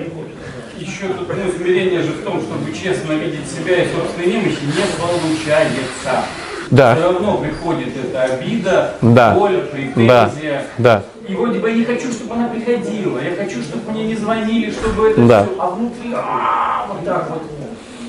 [0.81, 4.83] еще тут ну, смирение же в том, чтобы честно видеть себя и собственные немощи, не
[4.99, 6.25] получается.
[6.71, 6.95] Да.
[6.95, 9.35] Все равно приходит эта обида, Да.
[9.35, 10.65] боль, претензия.
[10.77, 11.03] Да.
[11.27, 14.71] И вроде бы я не хочу, чтобы она приходила, я хочу, чтобы мне не звонили,
[14.71, 15.43] чтобы это Да.
[15.43, 17.41] все, а внутри а, вот так вот.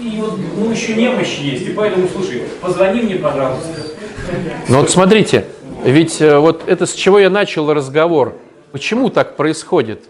[0.00, 3.68] И вот ну, еще немощь есть, и поэтому, слушай, позвони мне, пожалуйста.
[4.68, 5.44] Ну вот смотрите,
[5.84, 8.34] ведь э, вот это с чего я начал разговор.
[8.70, 10.04] Почему так происходит?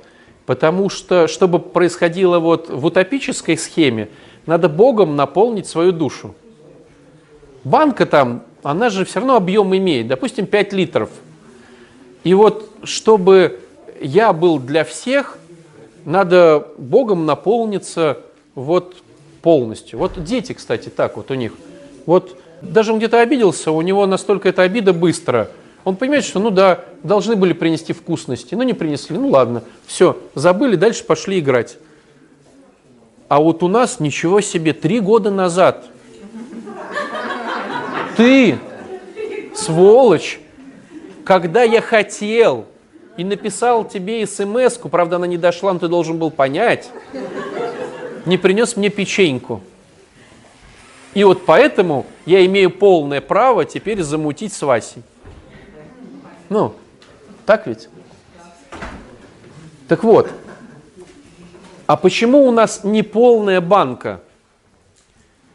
[0.47, 4.09] Потому что, чтобы происходило вот в утопической схеме,
[4.47, 6.35] надо Богом наполнить свою душу.
[7.65, 11.11] Банка там, она же все равно объем имеет, допустим, 5 литров.
[12.25, 13.61] И вот, чтобы
[14.01, 15.39] я был для всех,
[16.05, 18.19] надо Богом наполниться
[18.55, 18.97] вот
[19.43, 19.99] полностью.
[19.99, 21.53] Вот дети, кстати, так вот у них.
[22.07, 25.51] Вот даже он где-то обиделся, у него настолько эта обида быстро.
[25.85, 30.17] Он понимает, что, ну да, должны были принести вкусности, но не принесли, ну ладно, все,
[30.35, 31.77] забыли, дальше пошли играть.
[33.29, 35.87] А вот у нас ничего себе, три года назад
[38.17, 38.59] ты,
[39.55, 40.39] сволочь,
[41.25, 42.67] когда я хотел
[43.17, 46.91] и написал тебе смс правда, она не дошла, но ты должен был понять,
[48.27, 49.63] не принес мне печеньку.
[51.15, 55.03] И вот поэтому я имею полное право теперь замутить с Васей.
[56.53, 56.75] Ну,
[57.47, 57.89] так ведь?
[59.89, 60.31] Так вот,
[61.87, 64.21] а почему у нас не полная банка?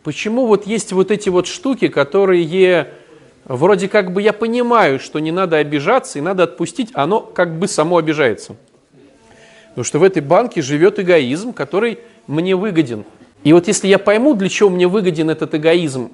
[0.02, 2.94] Почему вот есть вот эти вот штуки, которые
[3.46, 7.68] вроде как бы я понимаю, что не надо обижаться и надо отпустить, оно как бы
[7.68, 8.56] само обижается.
[9.70, 13.06] Потому что в этой банке живет эгоизм, который мне выгоден.
[13.44, 16.10] И вот если я пойму, для чего мне выгоден этот эгоизм,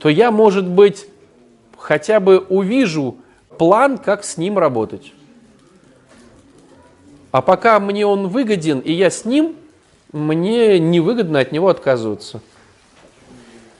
[0.00, 1.06] то я, может быть,
[1.78, 3.18] хотя бы увижу
[3.58, 5.12] план, как с ним работать.
[7.30, 9.56] А пока мне он выгоден, и я с ним,
[10.12, 12.40] мне невыгодно от него отказываться.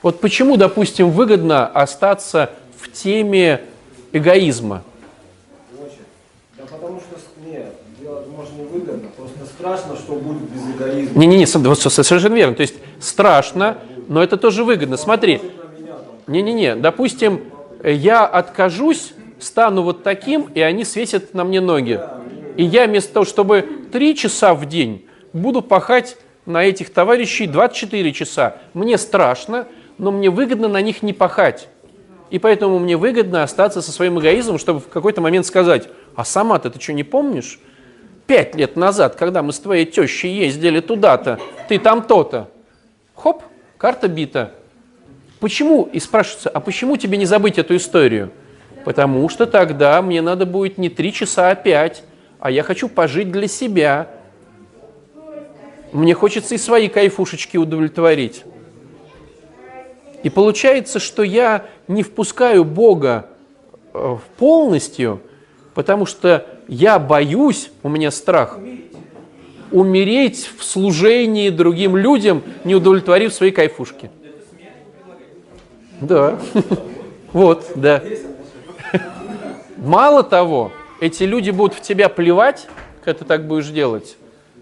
[0.01, 3.61] Вот почему, допустим, выгодно остаться в теме
[4.11, 4.83] эгоизма?
[6.57, 7.17] Да потому что,
[7.49, 11.19] нет, делать может не выгодно, просто страшно, что будет без эгоизма.
[11.19, 12.55] Не-не-не, совершенно верно.
[12.55, 14.97] То есть страшно, но это тоже выгодно.
[14.97, 15.41] Смотри,
[16.27, 17.41] не-не-не, допустим,
[17.83, 21.99] я откажусь, стану вот таким, и они свесят на мне ноги.
[22.57, 28.13] И я вместо того, чтобы 3 часа в день буду пахать на этих товарищей 24
[28.13, 28.57] часа.
[28.73, 29.67] Мне страшно,
[29.97, 31.67] но мне выгодно на них не пахать.
[32.29, 36.69] И поэтому мне выгодно остаться со своим эгоизмом, чтобы в какой-то момент сказать, а сама-то
[36.69, 37.59] ты что, не помнишь?
[38.27, 42.49] Пять лет назад, когда мы с твоей тещей ездили туда-то, ты там то-то.
[43.15, 43.43] Хоп,
[43.77, 44.53] карта бита.
[45.39, 45.83] Почему?
[45.91, 48.31] И спрашивается, а почему тебе не забыть эту историю?
[48.85, 52.03] Потому что тогда мне надо будет не три часа, а пять,
[52.39, 54.07] а я хочу пожить для себя.
[55.91, 58.43] Мне хочется и свои кайфушечки удовлетворить.
[60.21, 63.27] И получается, что я не впускаю Бога
[63.93, 65.19] э, полностью,
[65.73, 68.59] потому что я боюсь, у меня страх,
[69.71, 74.11] умереть в служении другим людям, не удовлетворив свои кайфушки.
[76.01, 76.39] Да,
[77.33, 78.03] вот, да.
[79.77, 82.67] Мало того, эти люди будут в тебя плевать,
[83.03, 84.17] когда ты так будешь делать,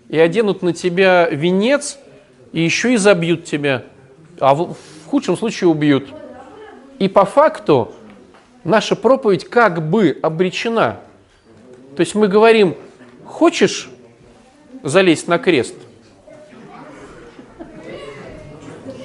[0.10, 2.00] и оденут на тебя венец,
[2.52, 3.84] и еще и забьют тебя,
[4.40, 4.76] а в
[5.08, 6.08] худшем случае убьют.
[7.00, 7.94] И по факту
[8.64, 11.00] наша проповедь как бы обречена.
[11.96, 12.76] То есть мы говорим,
[13.26, 13.90] хочешь
[14.82, 15.76] залезть на крест?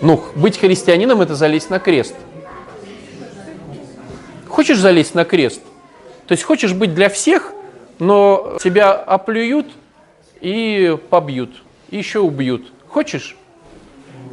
[0.00, 2.14] Ну, быть христианином– это залезть на крест.
[4.48, 5.60] Хочешь залезть на крест?
[6.28, 7.52] То есть хочешь быть для всех,
[7.98, 9.66] но тебя оплюют
[10.40, 12.70] и побьют, и еще убьют.
[12.86, 13.36] Хочешь?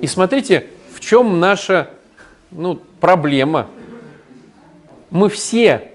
[0.02, 1.90] И смотрите, в чем наша
[2.52, 3.68] ну, проблема.
[5.10, 5.92] Мы все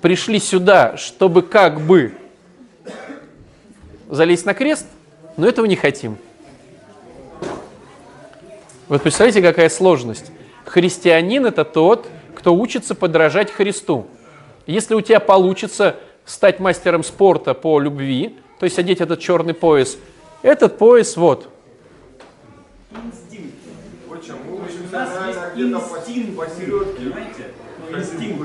[0.00, 2.14] пришли сюда, чтобы как бы
[4.08, 4.86] залезть на крест,
[5.36, 6.16] но этого не хотим.
[8.88, 10.30] Вот представляете, какая сложность.
[10.64, 14.06] Христианин– это тот, кто учится подражать Христу.
[14.68, 19.96] Если у тебя получится стать мастером спорта по любви, то есть одеть этот черный пояс,
[20.42, 21.48] этот пояс вот.
[22.90, 23.02] У нас
[25.26, 26.36] есть инстинкт,
[26.98, 27.44] понимаете?
[27.90, 28.42] Ну, инстинкт.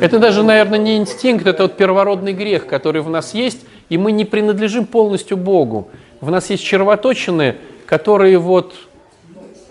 [0.00, 4.12] Это даже, наверное, не инстинкт, это вот первородный грех, который в нас есть, и мы
[4.12, 5.90] не принадлежим полностью Богу.
[6.20, 8.74] В нас есть червоточины, которые вот...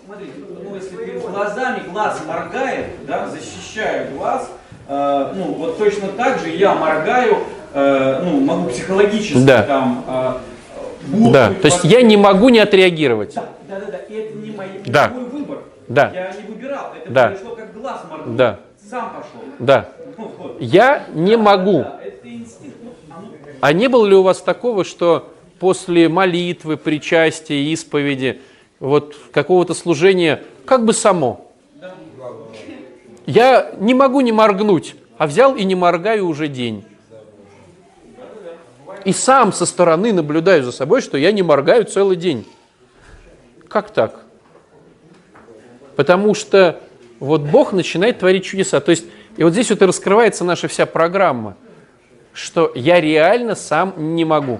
[0.06, 0.28] Смотри,
[0.62, 4.52] ну если глазами глаз моргает, да, защищаю глаз,
[4.88, 7.38] э, ну вот точно так же я моргаю,
[7.74, 9.64] э, ну, могу психологически Да.
[9.64, 10.32] там э,
[11.08, 13.36] буркнуть Да, то есть я не могу не отреагировать.
[13.36, 15.10] Да, да, да, да, и это не, мой, не Да.
[15.10, 15.60] мой выбор.
[15.88, 16.12] Да.
[16.14, 17.28] Я не выбирал, это Да.
[17.28, 18.36] произошло как глаз моргнул.
[18.36, 18.60] Да.
[18.90, 19.42] Сам пошел.
[19.60, 19.90] Да.
[20.18, 20.58] Ну, вот.
[20.60, 21.80] Я не могу.
[21.84, 22.78] Да, это инстинкт.
[22.84, 23.28] Ну, оно-
[23.62, 28.40] А не было ли у вас такого, что после молитвы, причастия, исповеди,
[28.80, 31.47] вот какого-то служения, как бы само?
[33.28, 36.84] Я не могу не моргнуть, а взял и не моргаю уже день.
[39.06, 42.48] И сам со стороны наблюдаю за собой, что я не моргаю целый день.
[43.68, 44.22] Как так?
[45.96, 46.82] Потому что
[47.20, 48.80] вот Бог начинает творить чудеса.
[48.80, 49.06] То есть,
[49.38, 51.56] и вот здесь вот и раскрывается наша вся программа–
[52.38, 54.60] что я реально сам не могу.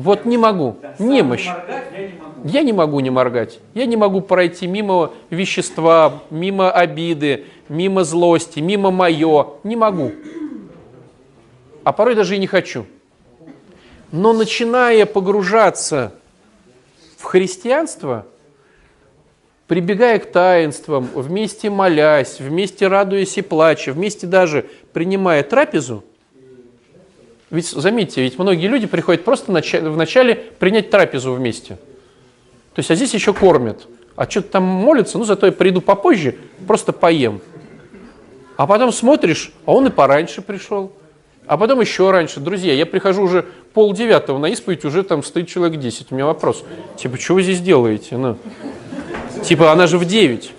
[0.00, 0.78] Вот не могу.
[0.98, 1.46] Немощь.
[1.46, 2.48] Моргать я не могу.
[2.48, 3.58] Я не могу не моргать.
[3.74, 9.48] Я не могу пройти мимо вещества, мимо обиды, мимо злости, мимо мое.
[9.62, 10.12] Не могу.
[11.84, 12.86] А порой даже и не хочу.
[14.10, 16.14] Но начиная погружаться
[17.18, 18.24] в христианство,
[19.66, 26.04] прибегая к таинствам, вместе молясь, вместе радуясь и плача, вместе даже принимая трапезу,
[27.50, 31.76] ведь заметьте, ведь многие люди приходят просто нача- вначале принять трапезу вместе.
[32.74, 33.88] То есть, а здесь еще кормят.
[34.14, 36.36] А что-то там молятся, ну зато я приду попозже,
[36.66, 37.40] просто поем.
[38.56, 40.92] А потом смотришь, а он и пораньше пришел.
[41.46, 42.38] А потом еще раньше.
[42.38, 46.12] Друзья, я прихожу уже полдевятого на исповедь, уже там стоит человек 10.
[46.12, 46.62] У меня вопрос.
[46.96, 48.16] Типа, что вы здесь делаете?
[48.16, 48.36] Ну,
[49.42, 50.52] типа, она же в 9.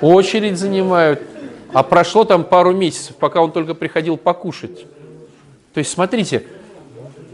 [0.00, 1.22] Очередь занимают.
[1.72, 4.86] А прошло там пару месяцев, пока он только приходил покушать.
[5.74, 6.44] То есть, смотрите,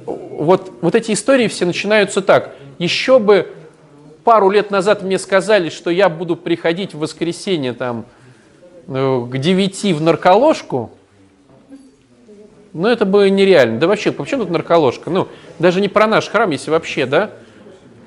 [0.07, 2.55] вот, вот эти истории все начинаются так.
[2.79, 3.53] Еще бы
[4.25, 8.07] пару лет назад мне сказали, что я буду приходить в воскресенье там
[8.89, 10.91] э, к 9 в нарколожку,
[12.73, 13.79] ну это бы нереально.
[13.79, 15.11] Да вообще, почему тут нарколожка?
[15.11, 17.31] Ну, даже не про наш храм, если вообще, да?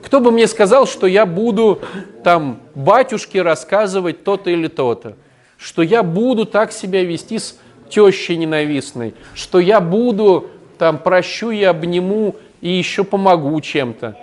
[0.02, 1.82] Кто бы мне сказал, что я буду
[2.24, 5.16] там батюшке рассказывать то-то или то-то?
[5.58, 7.58] Что я буду так себя вести с
[7.90, 9.14] тещей ненавистной?
[9.34, 14.18] Что я буду там прощу и обниму и еще помогу чем-то?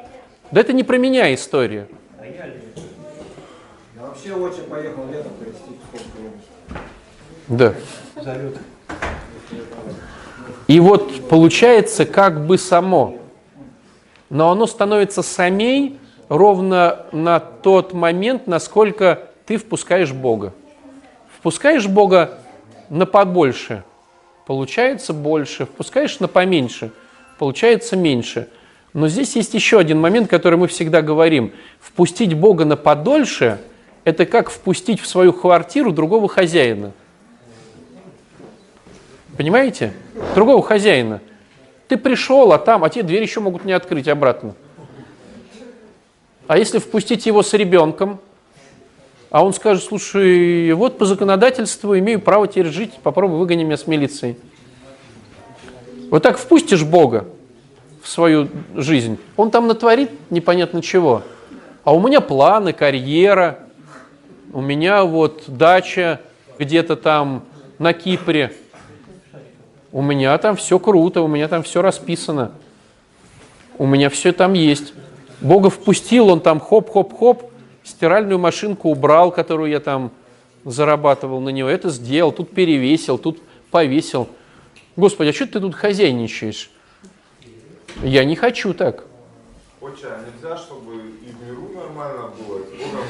[0.50, 1.88] Да это не про меня история.
[2.20, 5.32] Я вообще очень поехал летом
[5.88, 6.06] сколько
[7.48, 7.74] Да.
[10.66, 13.16] И вот получается как бы само.
[14.30, 20.54] Но оно становится самей ровно на тот момент, насколько ты впускаешь Бога.
[21.42, 22.38] Впускаешь Бога
[22.88, 23.82] на побольше,
[24.46, 25.66] получается больше.
[25.66, 26.92] Впускаешь на поменьше,
[27.36, 28.48] получается меньше.
[28.92, 31.52] Но здесь есть еще один момент, который мы всегда говорим.
[31.80, 33.58] Впустить Бога на подольше–
[34.04, 36.92] это как впустить в свою квартиру другого хозяина.
[39.36, 39.94] Понимаете?
[40.36, 41.20] Другого хозяина.
[41.88, 44.54] Ты пришел, а там, а те двери еще могут не открыть обратно.
[46.46, 48.20] А если впустить его с ребенком,
[49.32, 53.86] а он скажет, слушай, вот по законодательству имею право теперь жить, попробуй выгони меня с
[53.86, 54.36] милицией.
[56.10, 57.24] Вот так впустишь Бога
[58.02, 61.22] в свою жизнь, он там натворит непонятно чего.
[61.82, 63.60] А у меня планы, карьера,
[64.52, 66.20] у меня вот дача
[66.58, 67.44] где-то там
[67.78, 68.52] на Кипре.
[69.92, 72.52] У меня там все круто, у меня там все расписано.
[73.78, 74.92] У меня все там есть.
[75.40, 77.51] Бога впустил, он там хоп-хоп-хоп,
[77.84, 80.10] стиральную машинку убрал, которую я там
[80.64, 81.68] зарабатывал на него.
[81.68, 83.40] Это сделал, тут перевесил, тут
[83.70, 84.28] повесил.
[84.96, 86.70] Господи, а что ты тут хозяйничаешь?
[88.02, 89.04] Я не хочу так.
[89.80, 93.00] Отче, а нельзя, чтобы и в миру нормально было, и Богом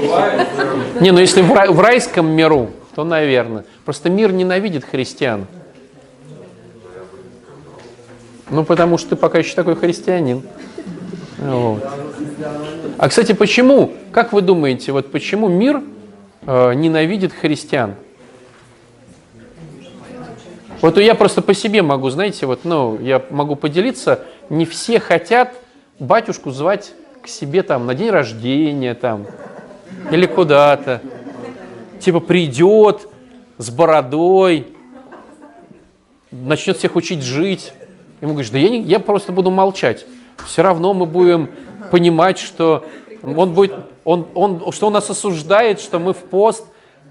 [0.00, 0.46] нормально?
[1.00, 3.64] Не, ну если в райском миру, то, наверное.
[3.84, 5.46] Просто мир ненавидит христиан.
[8.50, 10.42] Ну, потому что ты пока еще такой христианин.
[11.40, 11.82] Вот.
[12.98, 15.82] А, кстати, почему, как вы думаете, вот почему мир
[16.42, 17.94] э, ненавидит христиан?
[20.82, 24.20] Вот я просто по себе могу, знаете, вот, ну, я могу поделиться,
[24.50, 25.54] не все хотят
[25.98, 29.26] батюшку звать к себе там на день рождения там
[30.10, 31.00] или куда-то.
[32.00, 33.08] Типа придет
[33.58, 34.68] с бородой,
[36.30, 37.72] начнет всех учить жить.
[38.20, 40.06] Ему говоришь, да я, не, я просто буду молчать.
[40.46, 41.50] Все равно мы будем
[41.90, 42.84] понимать, что
[43.22, 43.74] он будет,
[44.04, 46.64] он, он, что он нас осуждает, что мы в пост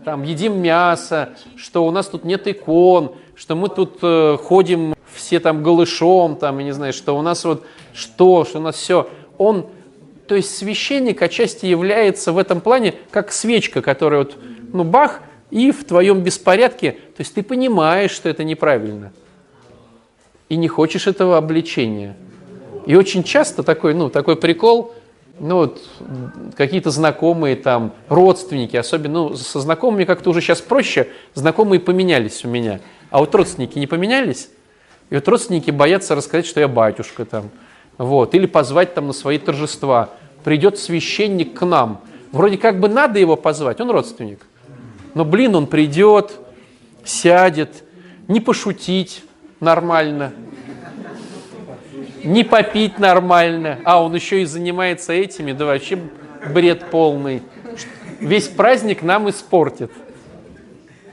[0.04, 5.40] там едим мясо, что у нас тут нет икон, что мы тут э, ходим все
[5.40, 9.10] там голышом, там, я не знаю, что у нас вот что, что у нас все.
[9.38, 9.68] Он,
[10.28, 14.38] то есть священник отчасти является в этом плане как свечка, которая вот,
[14.74, 15.22] ну, бах,
[15.52, 19.12] И в твоем беспорядке, то есть ты понимаешь, что это неправильно.
[20.48, 22.16] И не хочешь этого обличения.
[22.90, 24.96] И очень часто такой, ну, такой прикол,
[25.40, 25.80] ну вот
[26.58, 32.48] какие-то знакомые там, родственники, особенно, ну, со знакомыми как-то уже сейчас проще, знакомые поменялись у
[32.48, 32.80] меня.
[33.12, 34.50] А вот родственники не поменялись,
[35.12, 37.52] и вот родственники боятся рассказать, что я батюшка там,
[38.00, 40.10] вот, или позвать там на свои торжества.
[40.44, 44.40] Придет священник к нам, вроде как бы надо его позвать, он родственник.
[45.14, 46.32] Но, блин, он придет,
[47.06, 47.84] сядет,
[48.28, 49.22] не пошутить
[49.60, 50.34] нормально,
[52.24, 56.00] не попить нормально, а он еще и занимается этими, да вообще
[56.54, 57.44] бред полный.
[58.20, 59.92] Весь праздник нам испортит.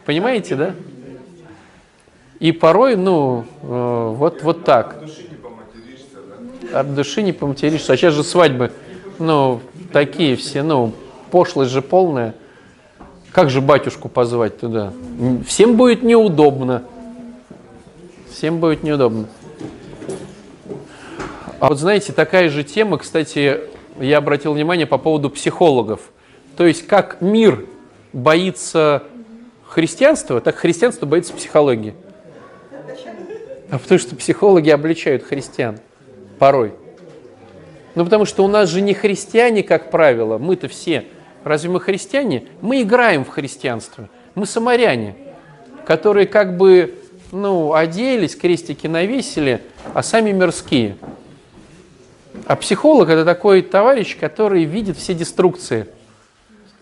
[0.04, 0.74] Понимаете, да?
[2.38, 5.02] И порой, ну, э, вот, вот так.
[5.02, 6.16] От души не поматеришься,
[6.70, 6.80] да?
[6.80, 7.92] От души не поматеришься.
[7.92, 8.72] А сейчас же свадьбы,
[9.18, 9.60] ну,
[9.92, 10.92] такие все, ну,
[11.30, 12.34] пошлость же полная.
[13.32, 14.92] Как же батюшку позвать туда?
[15.46, 16.82] Всем будет неудобно.
[18.30, 19.26] Всем будет неудобно.
[21.58, 23.60] А вот знаете, такая же тема, кстати,
[23.98, 26.00] я обратил внимание по поводу психологов.
[26.56, 27.64] То есть как мир
[28.12, 29.04] боится
[29.64, 31.94] христианства, так христианство боится психологии.
[33.70, 35.78] А потому что психологи обличают христиан
[36.38, 36.74] порой.
[37.94, 41.06] Ну потому что у нас же не христиане, как правило, мы-то все.
[41.42, 42.44] Разве мы христиане?
[42.60, 44.08] Мы играем в христианство.
[44.34, 45.16] Мы самаряне,
[45.86, 46.94] которые как бы
[47.32, 49.62] ну, оделись, крестики навесили,
[49.94, 50.96] а сами мирские.
[52.46, 55.86] А психолог это такой товарищ, который видит все деструкции.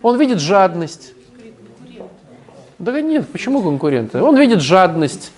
[0.01, 1.13] Он видит жадность.
[2.77, 4.21] Да нет, почему конкуренты?
[4.21, 5.31] Он видит жадность,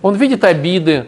[0.00, 1.06] он видит обиды.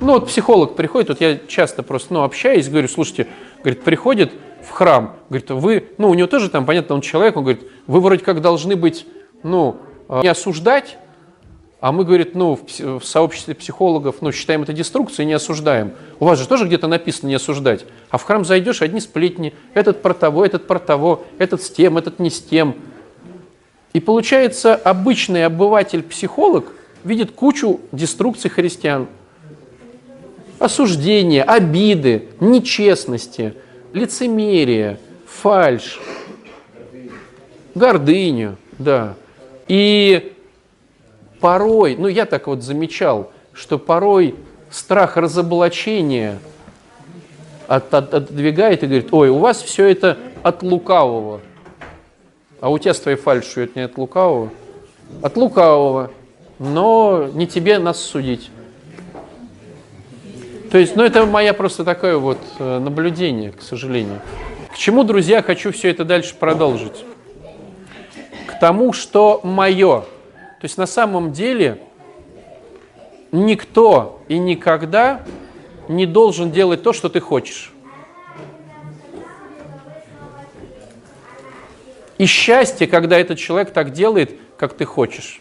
[0.00, 3.26] Ну вот психолог приходит, вот я часто просто ну, общаюсь, говорю, слушайте,
[3.62, 4.32] говорит, приходит
[4.62, 8.00] в храм, говорит, вы, ну у него тоже там, понятно, он человек, он говорит, вы
[8.00, 9.06] вроде как должны быть,
[9.42, 9.78] ну,
[10.08, 10.98] э, не осуждать,
[11.80, 15.92] а мы, говорит, ну, в, в сообществе психологов, ну, считаем это деструкцией и не осуждаем.
[16.18, 17.84] У вас же тоже где-то написано не осуждать.
[18.10, 19.54] А в храм зайдешь, одни сплетни.
[19.74, 22.74] Этот про того, этот про того, этот с тем, этот не с тем.
[23.92, 26.72] И получается, обычный обыватель-психолог
[27.04, 29.06] видит кучу деструкций христиан.
[30.58, 33.54] Осуждения, обиды, нечестности,
[33.92, 36.00] лицемерие, фальшь,
[37.76, 39.14] гордыню, да.
[39.68, 40.32] И
[41.40, 44.34] порой, ну я так вот замечал, что порой
[44.70, 46.38] страх разоблачения
[47.66, 51.40] от, от, отодвигает и говорит, ой, у вас все это от лукавого.
[52.60, 54.50] А у тебя с твоей фальшью это не от лукавого?
[55.22, 56.10] От лукавого.
[56.58, 58.50] Но не тебе нас судить.
[60.72, 64.20] То есть, ну это моя просто такое вот э, наблюдение, к сожалению.
[64.72, 67.04] К чему, друзья, хочу все это дальше продолжить?
[68.46, 70.04] К тому, что мое–
[70.60, 71.78] то есть на самом деле
[73.30, 75.22] никто и никогда
[75.88, 77.72] не должен делать то, что ты хочешь.
[82.18, 85.40] И счастье, когда этот человек так делает, как ты хочешь.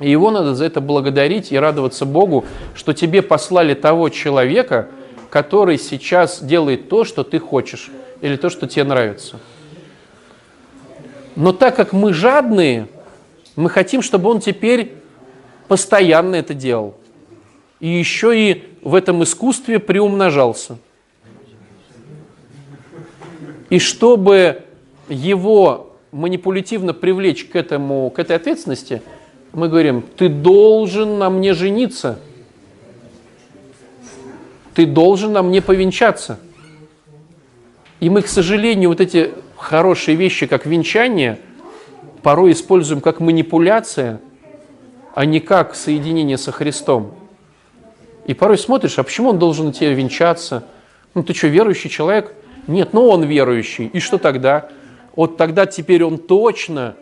[0.00, 4.88] И его надо за это благодарить и радоваться Богу, что тебе послали того человека,
[5.30, 9.38] который сейчас делает то, что ты хочешь, или то, что тебе нравится.
[11.36, 12.88] Но так как мы жадные,
[13.58, 14.94] мы хотим, чтобы он теперь
[15.66, 16.94] постоянно это делал.
[17.80, 20.78] И еще и в этом искусстве приумножался.
[23.68, 24.62] И чтобы
[25.08, 29.02] его манипулятивно привлечь к, этому, к этой ответственности,
[29.52, 32.20] мы говорим, ты должен на мне жениться,
[34.72, 36.38] ты должен на мне повенчаться.
[37.98, 41.40] И мы, к сожалению, вот эти хорошие вещи, как венчание–
[42.22, 44.20] порой используем как манипуляция,
[45.14, 47.14] а не как соединение со Христом.
[48.26, 50.64] И порой смотришь, а почему он должен на тебя венчаться?
[51.14, 52.34] Ну ты что, верующий человек?
[52.66, 53.86] Нет, ну он верующий.
[53.86, 54.68] И что тогда?
[55.16, 56.94] Вот тогда теперь он точно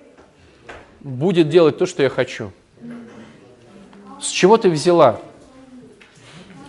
[1.01, 2.53] будет делать то, что я хочу.
[4.21, 5.21] С чего ты взяла?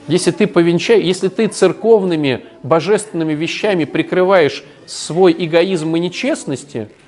[0.08, 6.90] Если ты повенчаешь, если ты церковными, божественными вещами прикрываешь свой эгоизм и нечестности–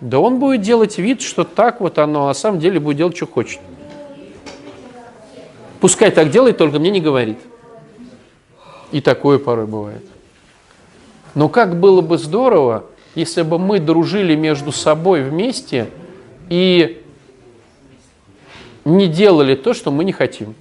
[0.00, 3.16] да он будет делать вид, что так вот оно, а на самом деле будет делать,
[3.16, 3.60] что хочет.
[5.80, 7.38] Пускай так делает, только мне не говорит.
[8.90, 10.04] И такое порой бывает.
[11.34, 15.88] Но как было бы здорово, если бы мы дружили между собой вместе
[16.48, 17.02] и
[18.84, 20.54] не делали то, что мы не хотим.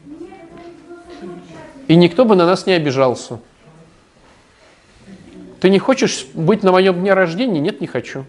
[1.87, 3.39] И никто бы на нас не обижался.
[5.59, 7.59] Ты не хочешь быть на моем дне рождения?
[7.59, 8.25] Нет, не хочу.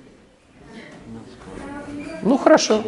[2.22, 2.82] Ну, хорошо.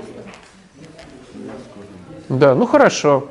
[2.29, 3.29] Да, ну хорошо.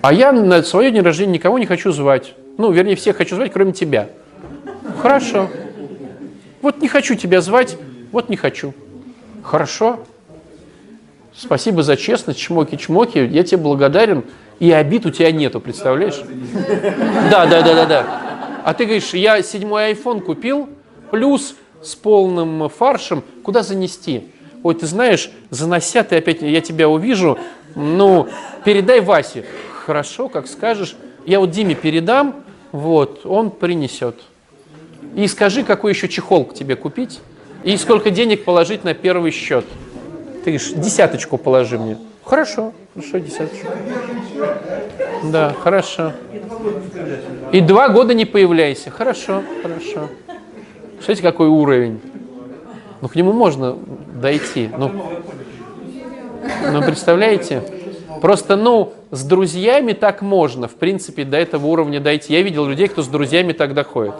[0.00, 2.34] А я на свое день рождения никого не хочу звать.
[2.56, 4.08] Ну, вернее, всех хочу звать, кроме тебя.
[5.00, 5.48] Хорошо.
[6.62, 7.76] Вот не хочу тебя звать,
[8.12, 8.74] вот не хочу.
[9.42, 10.00] Хорошо.
[11.34, 14.24] Спасибо за честность, чмоки-чмоки, я тебе благодарен.
[14.58, 16.20] И обид у тебя нету, представляешь?
[17.30, 18.06] Да, да, да, да, да.
[18.64, 20.68] А ты говоришь, я седьмой iPhone купил,
[21.12, 24.30] плюс с полным фаршем, куда занести?
[24.62, 27.38] Ой, ты знаешь, занося, ты опять, я тебя увижу,
[27.74, 28.28] ну,
[28.64, 29.44] передай Васе.
[29.86, 30.96] Хорошо, как скажешь.
[31.24, 32.36] Я вот Диме передам,
[32.72, 34.16] вот, он принесет.
[35.14, 37.20] И скажи, какой еще чехол к тебе купить,
[37.64, 39.64] и сколько денег положить на первый счет.
[40.44, 41.98] Ты говоришь, десяточку положи мне.
[42.24, 43.68] Хорошо, хорошо, десяточку.
[45.24, 46.12] Да, хорошо.
[47.52, 48.90] И два года не появляйся.
[48.90, 50.08] Хорошо, хорошо.
[50.98, 52.00] Смотрите, какой уровень.
[53.00, 53.76] Ну, к нему можно
[54.20, 54.68] дойти.
[54.76, 54.90] Ну,
[56.72, 57.62] ну, представляете?
[58.20, 62.32] Просто, ну, с друзьями так можно, в принципе, до этого уровня дойти.
[62.32, 64.14] Я видел людей, кто с друзьями так доходит.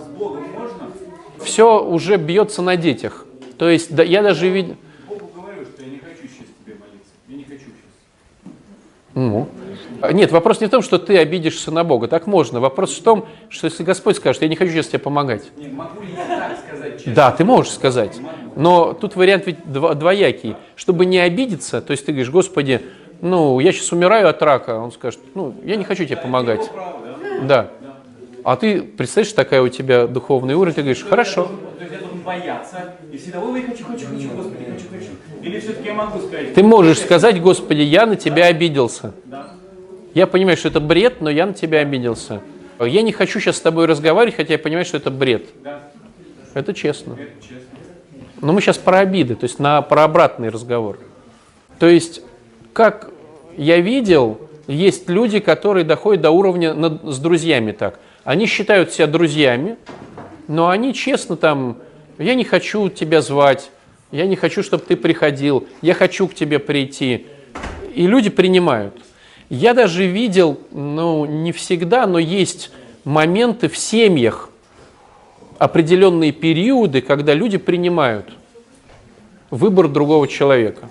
[1.42, 3.26] Все уже бьется на детях.
[3.58, 4.76] То есть, да, я даже видел...
[5.08, 7.12] Богу говорю, что я не хочу сейчас тебе молиться.
[7.28, 8.52] Я не хочу сейчас.
[9.14, 9.48] Ну.
[10.12, 12.08] Нет, вопрос не в том, что ты обидишься на Бога.
[12.08, 12.60] Так можно.
[12.60, 15.50] Вопрос в том, что если Господь скажет, я не хочу сейчас тебе помогать.
[15.56, 17.14] Не, могу ли я так сказать честно?
[17.14, 18.18] Да, ты можешь сказать.
[18.56, 20.56] Но тут вариант ведь дво- двоякий.
[20.76, 22.82] Чтобы не обидеться, то есть ты говоришь, Господи,
[23.20, 24.78] ну, я сейчас умираю от рака.
[24.78, 26.70] Он скажет, ну, я не хочу тебе помогать.
[27.42, 27.70] Да.
[28.44, 31.44] А ты, представляешь, такая у тебя духовный уровень, ты говоришь, хорошо.
[31.76, 35.10] То есть я должен бояться и всегда, ой, хочу, хочу, хочу, Господи, хочу, хочу.
[35.42, 36.54] Или все-таки я могу сказать?
[36.54, 39.12] Ты можешь сказать, Господи, я на тебя обиделся.
[39.24, 39.54] Да.
[40.18, 42.40] Я понимаю, что это бред, но я на тебя обиделся.
[42.80, 45.46] Я не хочу сейчас с тобой разговаривать, хотя я понимаю, что это бред.
[46.54, 47.12] Это честно.
[47.12, 47.68] это честно.
[48.40, 50.98] Но мы сейчас про обиды, то есть на, про обратный разговор.
[51.78, 52.22] То есть,
[52.72, 53.12] как
[53.56, 58.00] я видел, есть люди, которые доходят до уровня над- с друзьями так.
[58.24, 59.76] Они считают себя друзьями,
[60.48, 61.78] но они честно там,
[62.18, 63.70] я не хочу тебя звать,
[64.10, 67.28] я не хочу, чтобы ты приходил, я хочу к тебе прийти.
[67.94, 68.94] И люди принимают.
[69.50, 72.70] Я даже видел, ну, не всегда, но есть
[73.04, 74.50] моменты в семьях,
[75.58, 78.26] определенные периоды, когда люди принимают
[79.50, 80.88] выбор другого человека.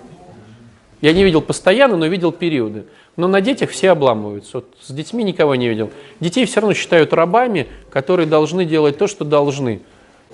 [1.00, 2.86] Я не видел постоянно, но видел периоды.
[3.16, 4.58] Но на детях все обламываются.
[4.58, 5.90] Вот с детьми никого не видел.
[6.20, 9.80] Детей все равно считают рабами, которые должны делать то, что должны.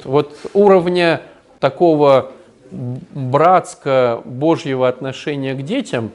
[0.04, 1.20] Вот уровня
[1.60, 2.32] такого
[2.70, 6.10] братско-божьего отношения к детям,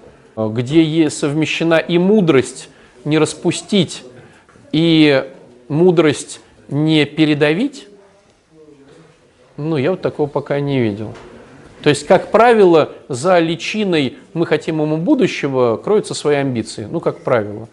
[0.47, 2.69] где е- совмещена и мудрость
[3.03, 4.03] не распустить,
[4.71, 5.25] и
[5.67, 7.87] мудрость не передавить,
[9.57, 11.13] ну, я вот такого пока не видел.
[11.81, 16.87] То есть, как правило, за личиной «мы хотим ему будущего» кроются свои амбиции.
[16.89, 17.67] Ну, как правило.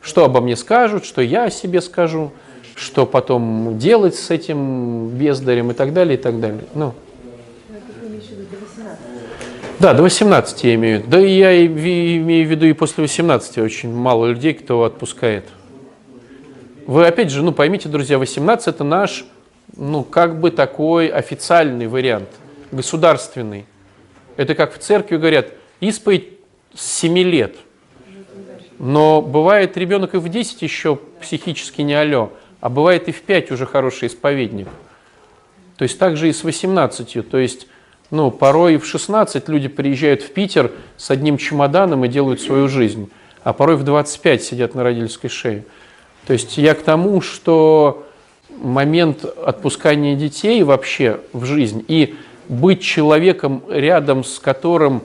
[0.00, 2.32] Что обо мне скажут, что я о себе скажу,
[2.74, 6.64] что потом делать с этим бездарем и так далее, и так далее.
[6.74, 6.94] Ну.
[9.82, 11.18] Да, до 18 я имею в виду.
[11.24, 15.44] Я имею в виду и после 18 очень мало людей, кто отпускает.
[16.86, 19.24] Вы опять же, ну поймите, друзья, 18 это наш,
[19.76, 22.28] ну как бы такой официальный вариант,
[22.70, 23.66] государственный.
[24.36, 25.48] Это как в церкви говорят,
[25.80, 26.28] исповедь
[26.72, 27.56] с 7 лет.
[28.78, 32.30] Но бывает ребенок и в 10 еще психически не алё,
[32.60, 34.68] а бывает и в 5 уже хороший исповедник.
[35.76, 37.28] То есть также и с 18.
[37.28, 37.66] То есть,
[38.12, 43.10] ну, порой в 16 люди приезжают в Питер с одним чемоданом и делают свою жизнь,
[43.42, 45.64] а порой в 25 сидят на родительской шее.
[46.26, 48.06] То есть я к тому, что
[48.50, 52.14] момент отпускания детей вообще в жизнь и
[52.50, 55.04] быть человеком рядом с которым,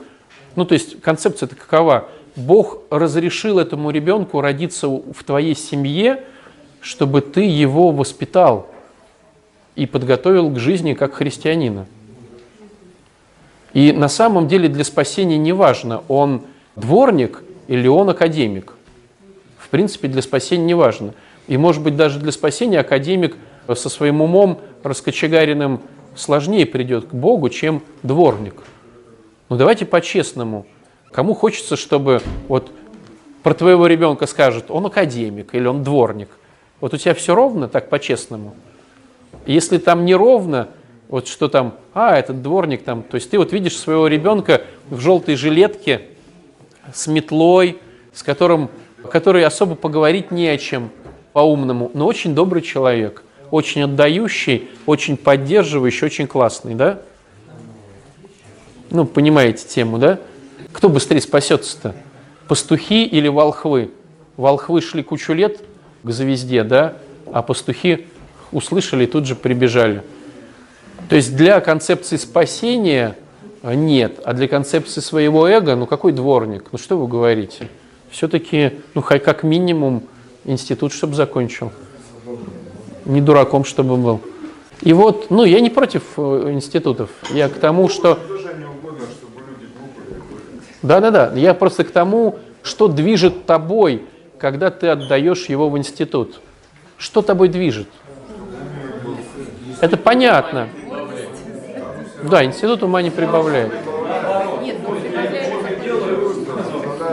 [0.58, 2.10] ну то есть концепция-то какова?
[2.36, 6.24] Бог разрешил этому ребенку родиться в твоей семье,
[6.82, 8.70] чтобы ты его воспитал
[9.78, 11.88] и подготовил к жизни как христианина.
[13.78, 16.42] И на самом деле для спасения не важно, он
[16.76, 18.74] дворник или он академик.
[19.60, 21.14] В принципе, для спасения не важно.
[21.46, 23.36] И, может быть, даже для спасения академик
[23.68, 25.82] со своим умом раскочегаренным
[26.16, 28.64] сложнее придет к Богу, чем дворник.
[29.48, 30.66] Но давайте по-честному.
[31.12, 32.72] Кому хочется, чтобы вот
[33.44, 36.30] про твоего ребенка скажут, он академик или он дворник.
[36.82, 38.56] Вот у тебя все ровно, так по-честному.
[39.46, 40.70] Если там неровно,
[41.10, 45.00] вот что там, а, этот дворник там, то есть ты вот видишь своего ребенка в
[45.00, 46.02] желтой жилетке
[46.94, 47.78] с метлой,
[48.14, 48.70] с которым,
[49.10, 50.90] который особо поговорить не о чем
[51.34, 57.00] по-умному, но очень добрый человек, очень отдающий, очень поддерживающий, очень классный, да?
[58.90, 60.20] Ну, понимаете тему, да?
[60.74, 61.96] Кто быстрее спасется-то?
[62.48, 63.92] Пастухи или волхвы?
[64.38, 65.62] Волхвы шли кучу лет
[66.04, 66.96] к звезде, да?
[67.32, 68.08] А пастухи
[68.52, 70.04] услышали и тут же прибежали.
[71.10, 73.16] То есть для концепции спасения
[73.64, 76.66] нет, а для концепции своего эго, ну какой дворник?
[76.72, 77.70] Ну что вы говорите?
[78.10, 80.04] Все-таки, ну как минимум
[80.44, 81.72] институт, чтобы закончил.
[83.06, 84.22] Не дураком, чтобы был.
[84.82, 88.20] И вот, ну я не против э, институтов, я к тому, что...
[90.84, 94.04] Да-да-да, я просто к тому, что движет тобой,
[94.38, 96.40] когда ты отдаешь его в институт.
[96.98, 97.88] Что тобой движет?
[99.82, 100.70] Это понятно.
[102.24, 103.72] Да, институт ума не прибавляет.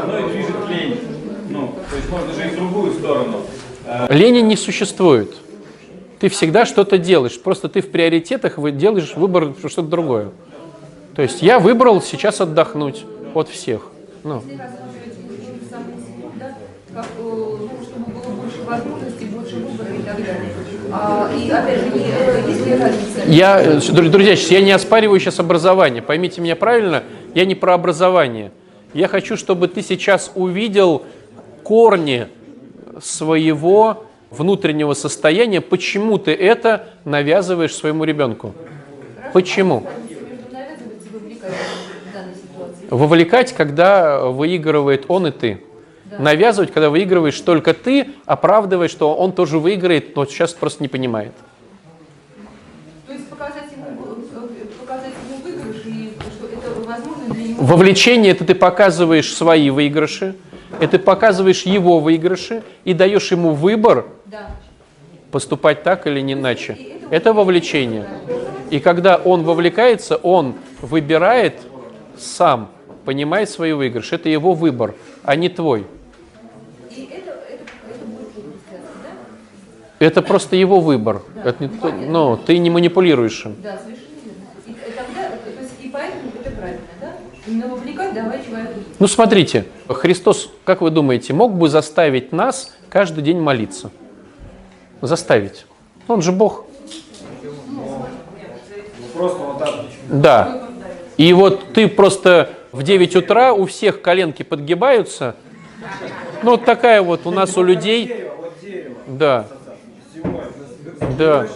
[0.07, 1.01] Мной движет лень.
[1.51, 3.43] Ну, то есть можно же и в другую сторону.
[4.09, 5.35] Лени не существует.
[6.21, 7.41] Ты всегда что-то делаешь.
[7.41, 10.31] Просто ты в приоритетах делаешь выбор что-то другое.
[11.15, 13.89] То есть я выбрал сейчас отдохнуть от всех.
[14.25, 16.57] Ну, Если рассматривать сам институт, да,
[16.95, 20.53] как, э, ну, чтобы было больше возможностей, больше выбора и так далее.
[20.84, 20.84] А,
[21.37, 26.03] и опять же, не, э, я, э, дру- друзья, я не оспариваю сейчас образование.
[26.03, 27.03] Поймите меня правильно,
[27.35, 28.53] я не про образование.
[28.93, 31.03] Я хочу, чтобы ты сейчас увидел
[31.63, 32.29] корни
[33.03, 38.55] своего внутреннего состояния, почему ты это навязываешь своему ребенку.
[39.33, 39.85] Почему?
[42.35, 42.87] Ситуации.
[42.91, 45.61] Вовлекать, когда выигрывает он и ты.
[46.19, 51.33] Навязывать, когда выигрываешь только ты, оправдывая, что он тоже выиграет, но сейчас просто не понимает.
[53.07, 57.65] То есть показать ему, э, показать ему выигрыш и что это возможно для него.
[57.65, 60.35] Вовлечение это ты показываешь свои выигрыши,
[60.81, 64.51] это ты показываешь его выигрыши и даешь ему выбор Да.
[65.31, 66.77] поступать так или не иначе.
[67.11, 68.07] Это вовлечение.
[68.71, 71.61] И когда он вовлекается, он выбирает
[72.19, 72.71] сам,
[73.05, 74.15] понимает свои выигрыши.
[74.17, 75.87] Это его выбор, а не твой.
[76.91, 79.11] И это, это, это будет христианство, да?
[80.05, 81.23] Это просто его выбор.
[81.43, 83.57] Это не то- ну, ты не манипулируешь им.
[83.63, 84.45] Да, совершенно верно.
[84.67, 87.13] И, и тогда, то есть, и поэтому это правильно, да?
[87.47, 88.73] Именно вовлекать, давай человеку.
[88.99, 93.91] Ну, смотрите, Христос, как вы думаете, мог бы заставить нас каждый день молиться?
[95.01, 95.65] Заставить.
[96.07, 96.67] Он же Бог.
[99.15, 99.75] Просто вот так.
[100.09, 100.69] Да.
[101.17, 105.37] И вот ты просто в 9 утра у всех коленки подгибаются.
[106.43, 108.07] Ну, вот такая вот у нас у людей.
[108.07, 108.95] Дерево, вот дерево.
[109.07, 109.47] Да.
[111.17, 111.49] Да.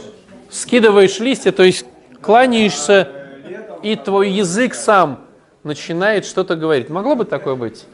[0.50, 1.84] Скидываешь листья, то есть
[2.20, 3.08] кланяешься,
[3.82, 5.20] и твой язык сам
[5.62, 6.88] начинает что-то говорить.
[6.88, 7.84] Могло бы такое быть?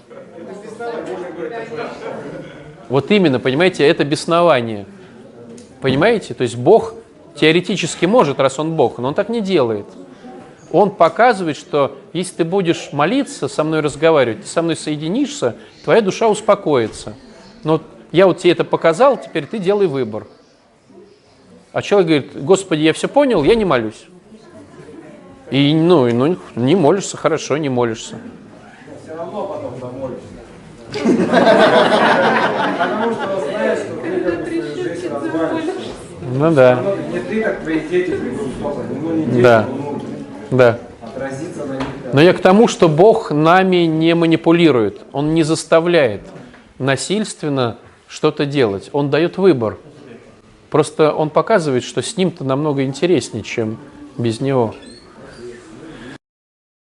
[2.89, 4.87] Вот именно, понимаете, это беснование.
[5.81, 6.35] Понимаете?
[6.35, 6.95] То есть Бог
[7.35, 9.87] теоретически может, раз Он Бог, но Он так не делает.
[10.71, 16.01] Он показывает, что если ты будешь молиться, со мной разговаривать, ты со мной соединишься, твоя
[16.01, 17.15] душа успокоится.
[17.63, 17.81] Но
[18.13, 20.27] я вот тебе это показал, теперь ты делай выбор.
[21.75, 24.07] А человек говорит, Господи, я все понял, я не молюсь.
[25.51, 28.15] И ну, и, ну, не молишься, хорошо, не молишься.
[29.03, 30.23] Все равно потом замолишься.
[32.79, 35.73] Потому что знаешь, что ты как бы свою жизнь развалишься.
[36.33, 38.21] Ну да, Ну, Не ты, так твои дети.
[39.03, 39.63] Ну, не Да.
[39.69, 40.07] внуки.
[40.53, 40.79] да.
[42.13, 46.23] Но я к тому, что Бог нами не манипулирует, Он не заставляет
[46.79, 48.91] насильственно что-то делать.
[48.93, 49.77] Он дает выбор.
[50.75, 53.79] Просто Он показывает, что с ним-то намного интереснее, чем
[54.19, 54.75] без него.